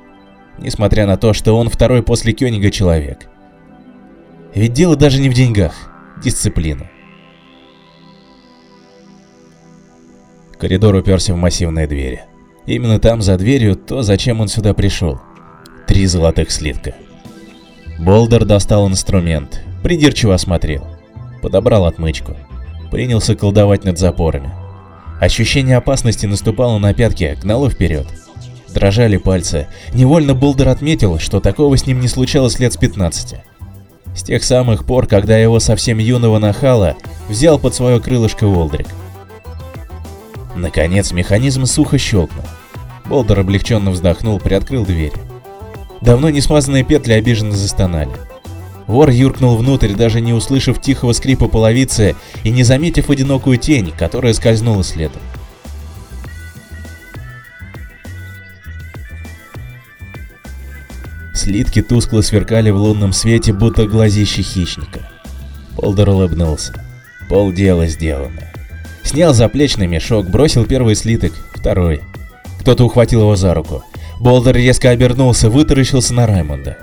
Несмотря 0.57 1.07
на 1.07 1.15
то, 1.15 1.33
что 1.33 1.55
он 1.55 1.69
второй 1.69 2.03
после 2.03 2.33
Кёнига 2.33 2.71
человек. 2.71 3.27
Ведь 4.53 4.73
дело 4.73 4.95
даже 4.95 5.21
не 5.21 5.29
в 5.29 5.33
деньгах, 5.33 5.73
дисциплина. 6.21 6.89
Коридор 10.59 10.95
уперся 10.95 11.33
в 11.33 11.37
массивные 11.37 11.85
двери. 11.87 12.23
Именно 12.65 12.99
там, 12.99 13.21
за 13.21 13.37
дверью, 13.37 13.75
то, 13.75 14.01
зачем 14.01 14.41
он 14.41 14.47
сюда 14.47 14.73
пришел. 14.73 15.19
Три 15.87 16.05
золотых 16.07 16.51
слитка. 16.51 16.95
Болдер 17.99 18.43
достал 18.43 18.87
инструмент, 18.87 19.63
придирчиво 19.83 20.33
осмотрел. 20.33 20.85
Подобрал 21.41 21.85
отмычку. 21.85 22.35
Принялся 22.91 23.35
колдовать 23.35 23.85
над 23.85 23.99
запорами. 23.99 24.49
Ощущение 25.21 25.77
опасности 25.77 26.25
наступало 26.25 26.79
на 26.79 26.93
пятки, 26.93 27.37
гнало 27.41 27.69
вперед. 27.69 28.07
Дрожали 28.73 29.17
пальцы. 29.17 29.67
Невольно 29.93 30.33
Болдер 30.33 30.69
отметил, 30.69 31.19
что 31.19 31.39
такого 31.39 31.77
с 31.77 31.85
ним 31.85 31.99
не 31.99 32.07
случалось 32.07 32.59
лет 32.59 32.73
с 32.73 32.77
15. 32.77 33.35
С 34.15 34.23
тех 34.23 34.43
самых 34.43 34.85
пор, 34.85 35.05
когда 35.07 35.37
его 35.37 35.59
совсем 35.59 35.99
юного 35.99 36.39
нахала 36.39 36.95
взял 37.29 37.59
под 37.59 37.75
свое 37.75 37.99
крылышко 37.99 38.45
Уолдрик. 38.45 38.87
Наконец 40.57 41.11
механизм 41.11 41.65
сухо 41.65 41.99
щелкнул. 41.99 42.43
Болдер 43.05 43.39
облегченно 43.39 43.91
вздохнул, 43.91 44.39
приоткрыл 44.39 44.85
дверь. 44.85 45.13
Давно 46.01 46.31
не 46.31 46.41
смазанные 46.41 46.83
петли 46.83 47.13
обиженно 47.13 47.55
застонали. 47.55 48.11
Вор 48.87 49.09
юркнул 49.09 49.55
внутрь, 49.55 49.93
даже 49.93 50.19
не 50.19 50.33
услышав 50.33 50.81
тихого 50.81 51.13
скрипа 51.13 51.47
половицы 51.47 52.15
и 52.43 52.49
не 52.49 52.63
заметив 52.63 53.09
одинокую 53.09 53.57
тень, 53.57 53.93
которая 53.95 54.33
скользнула 54.33 54.83
следом. 54.83 55.21
Слитки 61.35 61.83
тускло 61.83 62.21
сверкали 62.21 62.71
в 62.71 62.77
лунном 62.77 63.13
свете, 63.13 63.53
будто 63.53 63.85
глазищи 63.85 64.41
хищника. 64.41 65.07
Полдер 65.75 66.09
улыбнулся. 66.09 66.73
Полдела 67.29 67.85
сделано. 67.87 68.56
Снял 69.07 69.33
заплечный 69.33 69.87
мешок, 69.87 70.27
бросил 70.27 70.65
первый 70.65 70.93
слиток, 70.93 71.31
второй. 71.53 72.01
Кто-то 72.59 72.83
ухватил 72.83 73.21
его 73.21 73.37
за 73.37 73.53
руку. 73.53 73.81
Болдер 74.19 74.57
резко 74.57 74.89
обернулся, 74.89 75.49
вытаращился 75.49 76.13
на 76.13 76.27
Раймонда. 76.27 76.77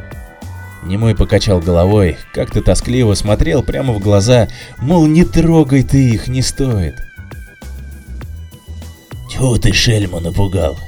Немой 0.84 1.14
покачал 1.14 1.60
головой, 1.60 2.16
как-то 2.32 2.62
тоскливо 2.62 3.12
смотрел 3.12 3.62
прямо 3.62 3.92
в 3.92 4.00
глаза, 4.00 4.48
мол, 4.78 5.04
не 5.06 5.26
трогай 5.26 5.82
ты 5.82 6.12
их, 6.12 6.26
не 6.26 6.40
стоит. 6.40 6.94
Тьфу 9.30 9.58
ты, 9.58 9.74
шельма, 9.74 10.20
напугал. 10.20 10.78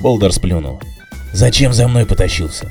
Болдер 0.00 0.32
сплюнул. 0.32 0.80
Зачем 1.32 1.72
за 1.72 1.88
мной 1.88 2.06
потащился? 2.06 2.70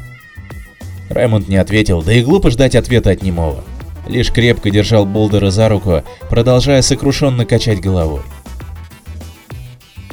Раймонд 1.10 1.50
не 1.50 1.58
ответил, 1.58 2.02
да 2.02 2.14
и 2.14 2.24
глупо 2.24 2.52
ждать 2.52 2.76
ответа 2.76 3.10
от 3.10 3.22
немого. 3.22 3.66
Лишь 4.08 4.32
крепко 4.32 4.70
держал 4.70 5.06
Болдера 5.06 5.50
за 5.50 5.70
руку, 5.70 6.04
продолжая 6.30 6.82
сокрушенно 6.82 7.46
качать 7.46 7.80
головой. 7.80 8.22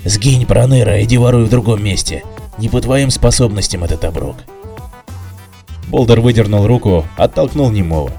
«Сгинь, 0.04 0.46
Проныра, 0.46 1.02
иди 1.02 1.18
воруй 1.18 1.44
в 1.44 1.50
другом 1.50 1.82
месте. 1.84 2.22
Не 2.58 2.68
по 2.68 2.80
твоим 2.80 3.10
способностям 3.10 3.84
этот 3.84 4.04
оброк». 4.04 4.36
Болдер 5.88 6.20
выдернул 6.20 6.66
руку, 6.66 7.04
оттолкнул 7.16 7.70
немого. 7.70 8.12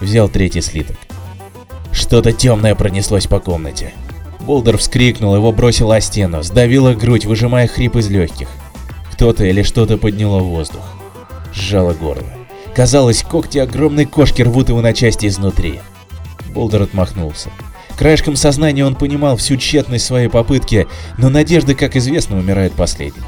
Взял 0.00 0.28
третий 0.28 0.62
слиток. 0.62 0.96
Что-то 1.92 2.32
темное 2.32 2.74
пронеслось 2.74 3.26
по 3.26 3.38
комнате. 3.38 3.92
Болдер 4.40 4.78
вскрикнул, 4.78 5.36
его 5.36 5.52
бросило 5.52 5.96
о 5.96 6.00
стену, 6.00 6.42
сдавило 6.42 6.94
грудь, 6.94 7.26
выжимая 7.26 7.68
хрип 7.68 7.96
из 7.96 8.08
легких. 8.08 8.48
Кто-то 9.12 9.44
или 9.44 9.62
что-то 9.62 9.98
подняло 9.98 10.40
воздух. 10.40 10.82
Сжало 11.52 11.92
горло. 11.92 12.41
Казалось, 12.74 13.22
когти 13.22 13.58
огромной 13.58 14.06
кошки 14.06 14.42
рвут 14.42 14.70
его 14.70 14.80
на 14.80 14.94
части 14.94 15.26
изнутри. 15.26 15.80
Болдер 16.54 16.82
отмахнулся. 16.82 17.50
Краешком 17.98 18.36
сознания 18.36 18.84
он 18.86 18.94
понимал 18.94 19.36
всю 19.36 19.56
тщетность 19.56 20.06
своей 20.06 20.28
попытки, 20.28 20.86
но 21.18 21.28
надежда, 21.28 21.74
как 21.74 21.96
известно, 21.96 22.38
умирает 22.38 22.72
последней. 22.72 23.22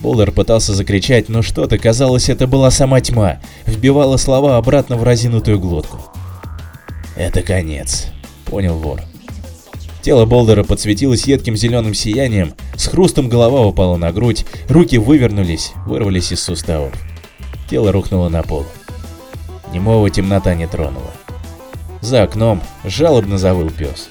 Болдер 0.00 0.32
пытался 0.32 0.74
закричать, 0.74 1.28
но 1.28 1.42
что-то, 1.42 1.78
казалось, 1.78 2.28
это 2.28 2.46
была 2.46 2.70
сама 2.70 3.00
тьма, 3.00 3.38
вбивала 3.64 4.16
слова 4.16 4.56
обратно 4.56 4.96
в 4.96 5.04
разинутую 5.04 5.58
глотку. 5.58 6.00
«Это 7.16 7.42
конец»,— 7.42 8.06
понял 8.44 8.76
вор. 8.76 9.00
Тело 10.02 10.26
Болдера 10.26 10.62
подсветилось 10.62 11.26
едким 11.26 11.56
зеленым 11.56 11.94
сиянием, 11.94 12.54
с 12.76 12.86
хрустом 12.86 13.28
голова 13.28 13.62
упала 13.62 13.96
на 13.96 14.12
грудь, 14.12 14.44
руки 14.68 14.98
вывернулись, 14.98 15.72
вырвались 15.86 16.30
из 16.30 16.42
суставов. 16.42 16.92
Тело 17.68 17.90
рухнуло 17.90 18.28
на 18.28 18.42
пол. 18.42 18.64
Немого 19.72 20.08
темнота 20.08 20.54
не 20.54 20.66
тронула. 20.66 21.10
За 22.00 22.22
окном 22.22 22.62
жалобно 22.84 23.38
завыл 23.38 23.70
пес. 23.70 24.08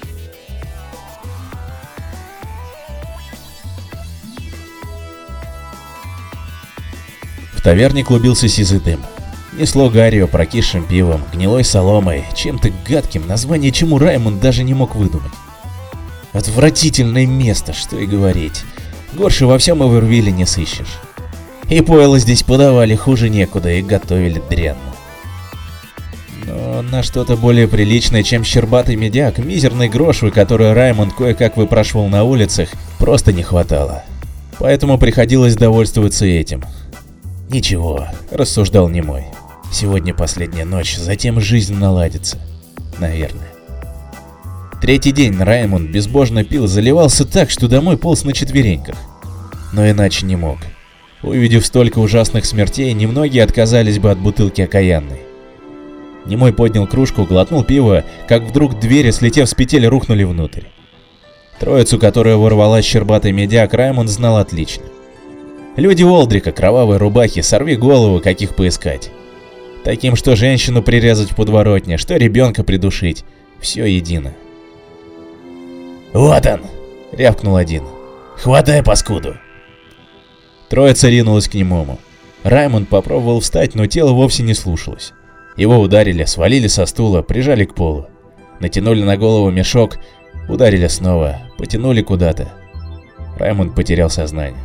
В 7.53 7.61
таверне 7.61 8.03
клубился 8.03 8.49
сизый 8.49 8.79
дым. 8.79 8.99
Несло 9.53 9.89
гарью, 9.89 10.27
прокисшим 10.27 10.85
пивом, 10.85 11.23
гнилой 11.31 11.63
соломой, 11.63 12.25
чем-то 12.35 12.71
гадким, 12.87 13.25
название 13.25 13.71
чему 13.71 13.97
Раймонд 13.97 14.41
даже 14.41 14.63
не 14.63 14.73
мог 14.73 14.95
выдумать. 14.95 15.31
Отвратительное 16.33 17.25
место, 17.25 17.71
что 17.71 17.97
и 17.97 18.05
говорить. 18.05 18.63
Горше 19.13 19.45
во 19.45 19.57
всем 19.57 19.81
Эвервилле 19.81 20.33
не 20.33 20.45
сыщешь. 20.45 20.99
И 21.69 21.81
пойло 21.81 22.19
здесь 22.19 22.43
подавали 22.43 22.95
хуже 22.95 23.29
некуда 23.29 23.71
и 23.71 23.81
готовили 23.81 24.41
дрянно. 24.49 24.95
Но 26.45 26.81
на 26.83 27.01
что-то 27.01 27.35
более 27.35 27.67
приличное, 27.67 28.21
чем 28.21 28.43
щербатый 28.43 28.95
медяк, 28.95 29.39
мизерной 29.39 29.89
грошвы, 29.89 30.29
которую 30.29 30.75
Раймонд 30.75 31.13
кое-как 31.13 31.57
выпрашивал 31.57 32.07
на 32.07 32.23
улицах, 32.23 32.69
просто 32.99 33.33
не 33.33 33.41
хватало. 33.41 34.03
Поэтому 34.59 34.99
приходилось 34.99 35.55
довольствоваться 35.55 36.25
этим. 36.25 36.63
«Ничего»,— 37.49 38.07
рассуждал 38.31 38.89
немой. 38.89 39.25
«Сегодня 39.71 40.13
последняя 40.13 40.65
ночь, 40.65 40.95
затем 40.97 41.41
жизнь 41.41 41.75
наладится. 41.75 42.37
Наверное». 42.99 43.47
Третий 44.81 45.11
день 45.11 45.35
Раймонд 45.37 45.89
безбожно 45.89 46.43
пил, 46.43 46.67
заливался 46.67 47.25
так, 47.25 47.49
что 47.49 47.67
домой 47.67 47.97
полз 47.97 48.23
на 48.23 48.33
четвереньках. 48.33 48.95
Но 49.73 49.89
иначе 49.89 50.25
не 50.25 50.35
мог. 50.35 50.59
Увидев 51.21 51.65
столько 51.65 51.99
ужасных 51.99 52.45
смертей, 52.45 52.93
немногие 52.93 53.43
отказались 53.43 53.99
бы 53.99 54.11
от 54.11 54.19
бутылки 54.19 54.61
окаянной. 54.61 55.19
Немой 56.25 56.53
поднял 56.53 56.87
кружку, 56.87 57.23
глотнул 57.23 57.63
пиво, 57.63 58.03
как 58.27 58.43
вдруг 58.43 58.79
двери, 58.79 59.11
слетев 59.11 59.47
с 59.47 59.53
петель, 59.53 59.85
рухнули 59.87 60.23
внутрь. 60.23 60.63
Троицу, 61.59 61.99
которая 61.99 62.35
ворвалась 62.35 62.85
щербатой 62.85 63.31
медиак, 63.31 63.73
Раймонд 63.73 64.09
знал 64.09 64.37
отлично. 64.37 64.83
Люди 65.77 66.03
Олдрика, 66.03 66.51
кровавые 66.51 66.97
рубахи, 66.97 67.41
сорви 67.41 67.75
голову, 67.75 68.19
каких 68.19 68.55
поискать. 68.55 69.11
Таким, 69.83 70.15
что 70.15 70.35
женщину 70.35 70.81
прирезать 70.81 71.31
в 71.31 71.35
подворотне, 71.35 71.97
что 71.97 72.15
ребенка 72.17 72.63
придушить. 72.63 73.23
Все 73.59 73.85
едино. 73.85 74.33
«Вот 76.11 76.45
он!»— 76.45 76.61
рявкнул 77.11 77.55
один. 77.55 77.83
«Хватай 78.35 78.83
паскуду!» 78.83 79.35
Троица 80.75 81.07
ринулась 81.07 81.47
к 81.47 81.53
немому. 81.53 81.99
Раймонд 82.43 82.89
попробовал 82.89 83.39
встать, 83.39 83.75
но 83.75 83.87
тело 83.87 84.11
вовсе 84.11 84.43
не 84.43 84.53
слушалось. 84.53 85.13
Его 85.55 85.79
ударили, 85.79 86.25
свалили 86.25 86.67
со 86.67 86.85
стула, 86.85 87.21
прижали 87.21 87.63
к 87.63 87.73
полу. 87.73 88.07
Натянули 88.59 89.01
на 89.01 89.15
голову 89.15 89.49
мешок, 89.51 89.97
ударили 90.49 90.87
снова, 90.87 91.37
потянули 91.57 92.01
куда-то. 92.01 92.51
Раймонд 93.37 93.73
потерял 93.73 94.09
сознание. 94.09 94.59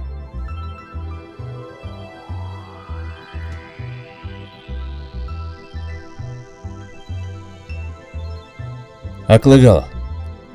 «Оклыгал!» 9.28 9.84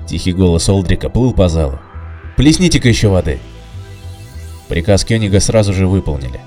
Тихий 0.06 0.34
голос 0.34 0.68
Олдрика 0.68 1.08
плыл 1.08 1.32
по 1.32 1.48
залу. 1.48 1.80
«Плесните-ка 2.36 2.90
еще 2.90 3.08
воды!» 3.08 3.40
Приказ 4.68 5.06
Кёнига 5.06 5.40
сразу 5.40 5.74
же 5.74 5.88
выполнили. 5.88 6.40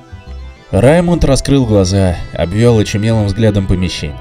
Раймонд 0.70 1.24
раскрыл 1.24 1.64
глаза, 1.64 2.16
обвел 2.32 2.78
очумелым 2.78 3.26
взглядом 3.26 3.66
помещение. 3.66 4.18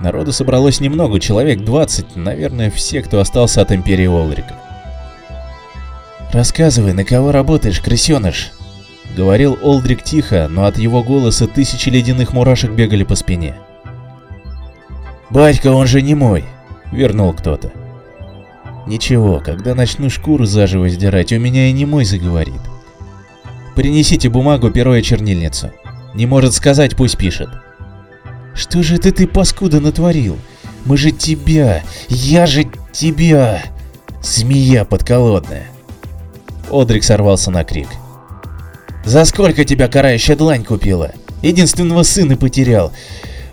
Народу 0.00 0.32
собралось 0.32 0.80
немного, 0.80 1.18
человек 1.18 1.60
20, 1.60 2.16
наверное, 2.16 2.70
все, 2.70 3.02
кто 3.02 3.18
остался 3.18 3.62
от 3.62 3.72
Империи 3.72 4.06
Олдрика. 4.06 4.54
«Рассказывай, 6.32 6.92
на 6.92 7.04
кого 7.04 7.32
работаешь, 7.32 7.80
крысеныш?»— 7.80 8.52
говорил 9.16 9.58
Олдрик 9.62 10.02
тихо, 10.02 10.48
но 10.50 10.66
от 10.66 10.76
его 10.76 11.02
голоса 11.02 11.46
тысячи 11.46 11.88
ледяных 11.88 12.32
мурашек 12.32 12.72
бегали 12.72 13.04
по 13.04 13.14
спине. 13.14 13.54
«Батька, 15.30 15.72
он 15.72 15.86
же 15.86 16.02
не 16.02 16.14
мой!»— 16.14 16.44
вернул 16.92 17.32
кто-то. 17.32 17.72
«Ничего, 18.86 19.40
когда 19.40 19.74
начну 19.74 20.10
шкуру 20.10 20.44
заживо 20.44 20.88
сдирать, 20.88 21.32
у 21.32 21.38
меня 21.38 21.68
и 21.68 21.72
не 21.72 21.86
мой 21.86 22.04
заговорит. 22.04 22.60
Принесите 23.76 24.30
бумагу, 24.30 24.70
перо 24.70 24.96
и 24.96 25.02
чернильницу. 25.02 25.70
Не 26.14 26.24
может 26.24 26.54
сказать, 26.54 26.96
пусть 26.96 27.18
пишет. 27.18 27.50
Что 28.54 28.82
же 28.82 28.96
это 28.96 29.12
ты, 29.12 29.26
паскуда, 29.26 29.80
натворил? 29.80 30.38
Мы 30.86 30.96
же 30.96 31.10
тебя, 31.10 31.82
я 32.08 32.46
же 32.46 32.66
тебя. 32.90 33.62
Змея 34.22 34.86
подколодная. 34.86 35.66
Одрик 36.70 37.04
сорвался 37.04 37.50
на 37.50 37.64
крик. 37.64 37.88
За 39.04 39.26
сколько 39.26 39.66
тебя 39.66 39.88
карающая 39.88 40.36
длань 40.36 40.64
купила? 40.64 41.12
Единственного 41.42 42.02
сына 42.02 42.38
потерял. 42.38 42.92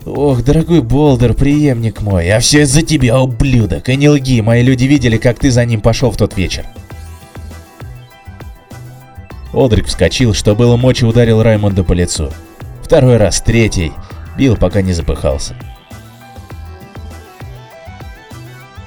Ох, 0.05 0.41
дорогой 0.41 0.81
Болдер, 0.81 1.33
преемник 1.33 2.01
мой, 2.01 2.29
а 2.29 2.39
все 2.39 2.61
из-за 2.61 2.81
тебя, 2.81 3.19
ублюдок, 3.21 3.89
и 3.89 3.95
не 3.97 4.09
лги, 4.09 4.41
мои 4.41 4.63
люди 4.63 4.85
видели, 4.85 5.17
как 5.17 5.39
ты 5.39 5.51
за 5.51 5.65
ним 5.65 5.81
пошел 5.81 6.11
в 6.11 6.17
тот 6.17 6.35
вечер. 6.37 6.65
Одрик 9.53 9.85
вскочил, 9.85 10.33
что 10.33 10.55
было 10.55 10.77
мочи 10.77 11.05
ударил 11.05 11.43
Раймонда 11.43 11.83
по 11.83 11.93
лицу. 11.93 12.31
Второй 12.81 13.17
раз, 13.17 13.41
третий. 13.41 13.93
Бил, 14.35 14.57
пока 14.57 14.81
не 14.81 14.93
запыхался. 14.93 15.55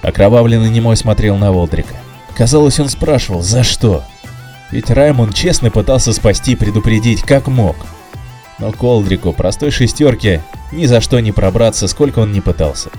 Окровавленный 0.02 0.70
немой 0.70 0.96
смотрел 0.96 1.36
на 1.36 1.52
Олдрика. 1.52 1.94
Казалось, 2.36 2.80
он 2.80 2.88
спрашивал, 2.88 3.42
за 3.42 3.62
что? 3.62 4.04
Ведь 4.70 4.90
Раймонд 4.90 5.34
честно 5.34 5.70
пытался 5.70 6.12
спасти, 6.12 6.56
предупредить, 6.56 7.22
как 7.22 7.46
мог. 7.46 7.76
Но 8.58 8.72
к 8.72 8.82
Олдрику, 8.82 9.32
простой 9.32 9.70
шестерке, 9.70 10.42
ни 10.72 10.86
за 10.86 11.00
что 11.00 11.20
не 11.20 11.30
пробраться, 11.30 11.86
сколько 11.86 12.20
он 12.20 12.32
не 12.32 12.40
пытался. 12.40 12.90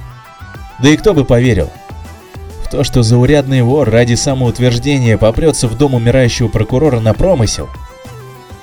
Да 0.80 0.89
и 0.89 0.97
кто 0.97 1.13
бы 1.13 1.25
поверил, 1.25 1.71
то, 2.69 2.84
что 2.84 3.03
заурядный 3.03 3.62
вор 3.62 3.89
ради 3.89 4.15
самоутверждения 4.15 5.17
попрется 5.17 5.67
в 5.67 5.77
дом 5.77 5.93
умирающего 5.93 6.47
прокурора 6.47 6.99
на 6.99 7.13
промысел? 7.13 7.69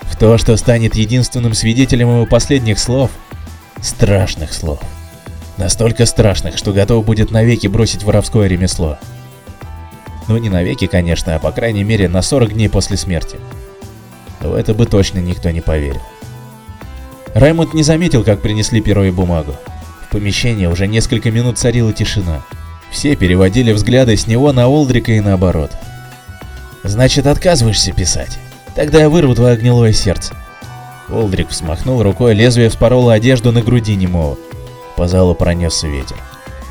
В 0.02 0.16
то, 0.16 0.38
что 0.38 0.56
станет 0.56 0.94
единственным 0.94 1.54
свидетелем 1.54 2.08
его 2.08 2.26
последних 2.26 2.78
слов? 2.78 3.10
Страшных 3.80 4.52
слов. 4.52 4.80
Настолько 5.56 6.06
страшных, 6.06 6.56
что 6.56 6.72
готов 6.72 7.04
будет 7.04 7.30
навеки 7.30 7.66
бросить 7.66 8.02
воровское 8.02 8.46
ремесло. 8.48 8.98
Ну 10.28 10.36
не 10.38 10.48
навеки, 10.48 10.86
конечно, 10.86 11.34
а 11.34 11.38
по 11.38 11.52
крайней 11.52 11.84
мере 11.84 12.08
на 12.08 12.22
40 12.22 12.54
дней 12.54 12.68
после 12.68 12.96
смерти. 12.96 13.38
В 14.40 14.54
это 14.54 14.74
бы 14.74 14.86
точно 14.86 15.18
никто 15.18 15.50
не 15.50 15.60
поверил. 15.60 16.02
Раймонд 17.34 17.74
не 17.74 17.82
заметил, 17.82 18.22
как 18.24 18.42
принесли 18.42 18.80
перо 18.80 19.04
и 19.04 19.10
бумагу. 19.10 19.54
В 20.06 20.10
помещении 20.10 20.66
уже 20.66 20.86
несколько 20.86 21.30
минут 21.30 21.58
царила 21.58 21.92
тишина. 21.92 22.42
Все 22.94 23.16
переводили 23.16 23.72
взгляды 23.72 24.16
с 24.16 24.28
него 24.28 24.52
на 24.52 24.68
Олдрика 24.68 25.10
и 25.10 25.20
наоборот. 25.20 25.72
«Значит, 26.84 27.26
отказываешься 27.26 27.90
писать? 27.90 28.38
Тогда 28.76 29.00
я 29.00 29.10
вырву 29.10 29.34
твое 29.34 29.56
гнилое 29.56 29.92
сердце». 29.92 30.32
Олдрик 31.08 31.50
взмахнул 31.50 32.04
рукой, 32.04 32.34
лезвие 32.34 32.68
вспороло 32.68 33.12
одежду 33.12 33.50
на 33.50 33.62
груди 33.62 33.96
немого. 33.96 34.38
По 34.96 35.08
залу 35.08 35.34
пронесся 35.34 35.88
ветер. 35.88 36.16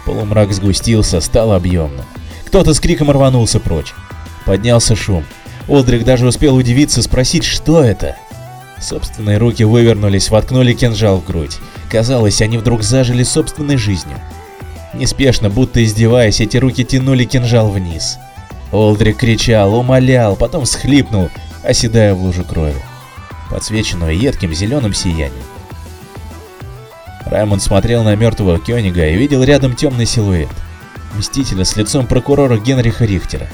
Полумрак 0.06 0.54
сгустился, 0.54 1.20
стал 1.20 1.52
объемным. 1.52 2.06
Кто-то 2.48 2.74
с 2.74 2.80
криком 2.80 3.12
рванулся 3.12 3.60
прочь. 3.60 3.94
Поднялся 4.46 4.96
шум. 4.96 5.26
Олдрик 5.68 6.06
даже 6.06 6.26
успел 6.26 6.56
удивиться, 6.56 7.04
спросить, 7.04 7.44
что 7.44 7.84
это. 7.84 8.16
Собственные 8.80 9.40
руки 9.40 9.64
вывернулись, 9.64 10.30
воткнули 10.30 10.72
кинжал 10.72 11.18
в 11.18 11.26
грудь. 11.26 11.58
Казалось, 11.92 12.42
они 12.42 12.58
вдруг 12.58 12.82
зажили 12.82 13.24
собственной 13.24 13.76
жизнью. 13.76 14.18
Неспешно, 14.94 15.50
будто 15.50 15.84
издеваясь, 15.84 16.40
эти 16.40 16.58
руки 16.58 16.84
тянули 16.84 17.26
кинжал 17.26 17.70
вниз. 17.70 18.18
Олдрик 18.72 19.18
кричал, 19.18 19.74
умолял, 19.76 20.36
потом 20.36 20.66
всхлипнул, 20.66 21.30
оседая 21.64 22.14
в 22.14 22.22
лужу 22.22 22.44
крови, 22.44 22.82
подсвеченную 23.50 24.18
едким 24.18 24.54
зеленым 24.54 24.94
сиянием. 24.94 25.44
Раймонд 27.26 27.62
смотрел 27.62 28.04
на 28.04 28.16
мертвого 28.16 28.60
Кёнига 28.60 29.08
и 29.08 29.16
видел 29.16 29.44
рядом 29.44 29.76
темный 29.76 30.06
силуэт. 30.06 30.50
Мстителя 31.16 31.64
с 31.64 31.76
лицом 31.76 32.06
прокурора 32.06 32.58
Генриха 32.58 33.06
Рихтера. 33.06 33.48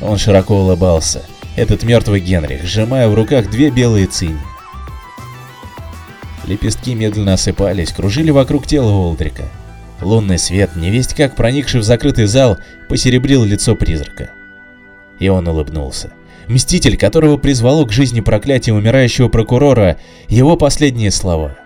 Он 0.00 0.18
широко 0.18 0.56
улыбался, 0.56 1.22
этот 1.56 1.82
мертвый 1.82 2.20
Генрих, 2.20 2.64
сжимая 2.64 3.08
в 3.08 3.14
руках 3.14 3.50
две 3.50 3.70
белые 3.70 4.06
цини. 4.06 4.40
Лепестки 6.44 6.94
медленно 6.94 7.34
осыпались, 7.34 7.92
кружили 7.92 8.30
вокруг 8.30 8.66
тела 8.66 8.90
Олдрика. 8.90 9.44
Лунный 10.00 10.38
свет, 10.38 10.76
невесть 10.76 11.14
как 11.14 11.36
проникший 11.36 11.80
в 11.80 11.84
закрытый 11.84 12.26
зал, 12.26 12.58
посеребрил 12.88 13.44
лицо 13.44 13.76
призрака. 13.76 14.30
И 15.18 15.28
он 15.28 15.46
улыбнулся. 15.46 16.12
Мститель, 16.48 16.96
которого 16.96 17.36
призвало 17.36 17.84
к 17.84 17.92
жизни 17.92 18.20
проклятие 18.20 18.74
умирающего 18.74 19.28
прокурора, 19.28 19.98
его 20.28 20.56
последние 20.56 21.10
слова. 21.10 21.56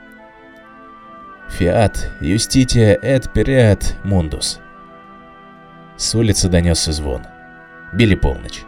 «Фиат, 1.49 2.13
юстития 2.21 2.99
эт 3.01 3.33
переат 3.33 3.97
мундус». 4.03 4.59
С 5.97 6.15
улицы 6.15 6.49
донесся 6.49 6.93
звон. 6.93 7.23
Били 7.93 8.17
полночь. 8.17 8.63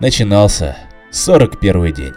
Начинался 0.00 0.76
41 1.12 1.92
день. 1.94 2.14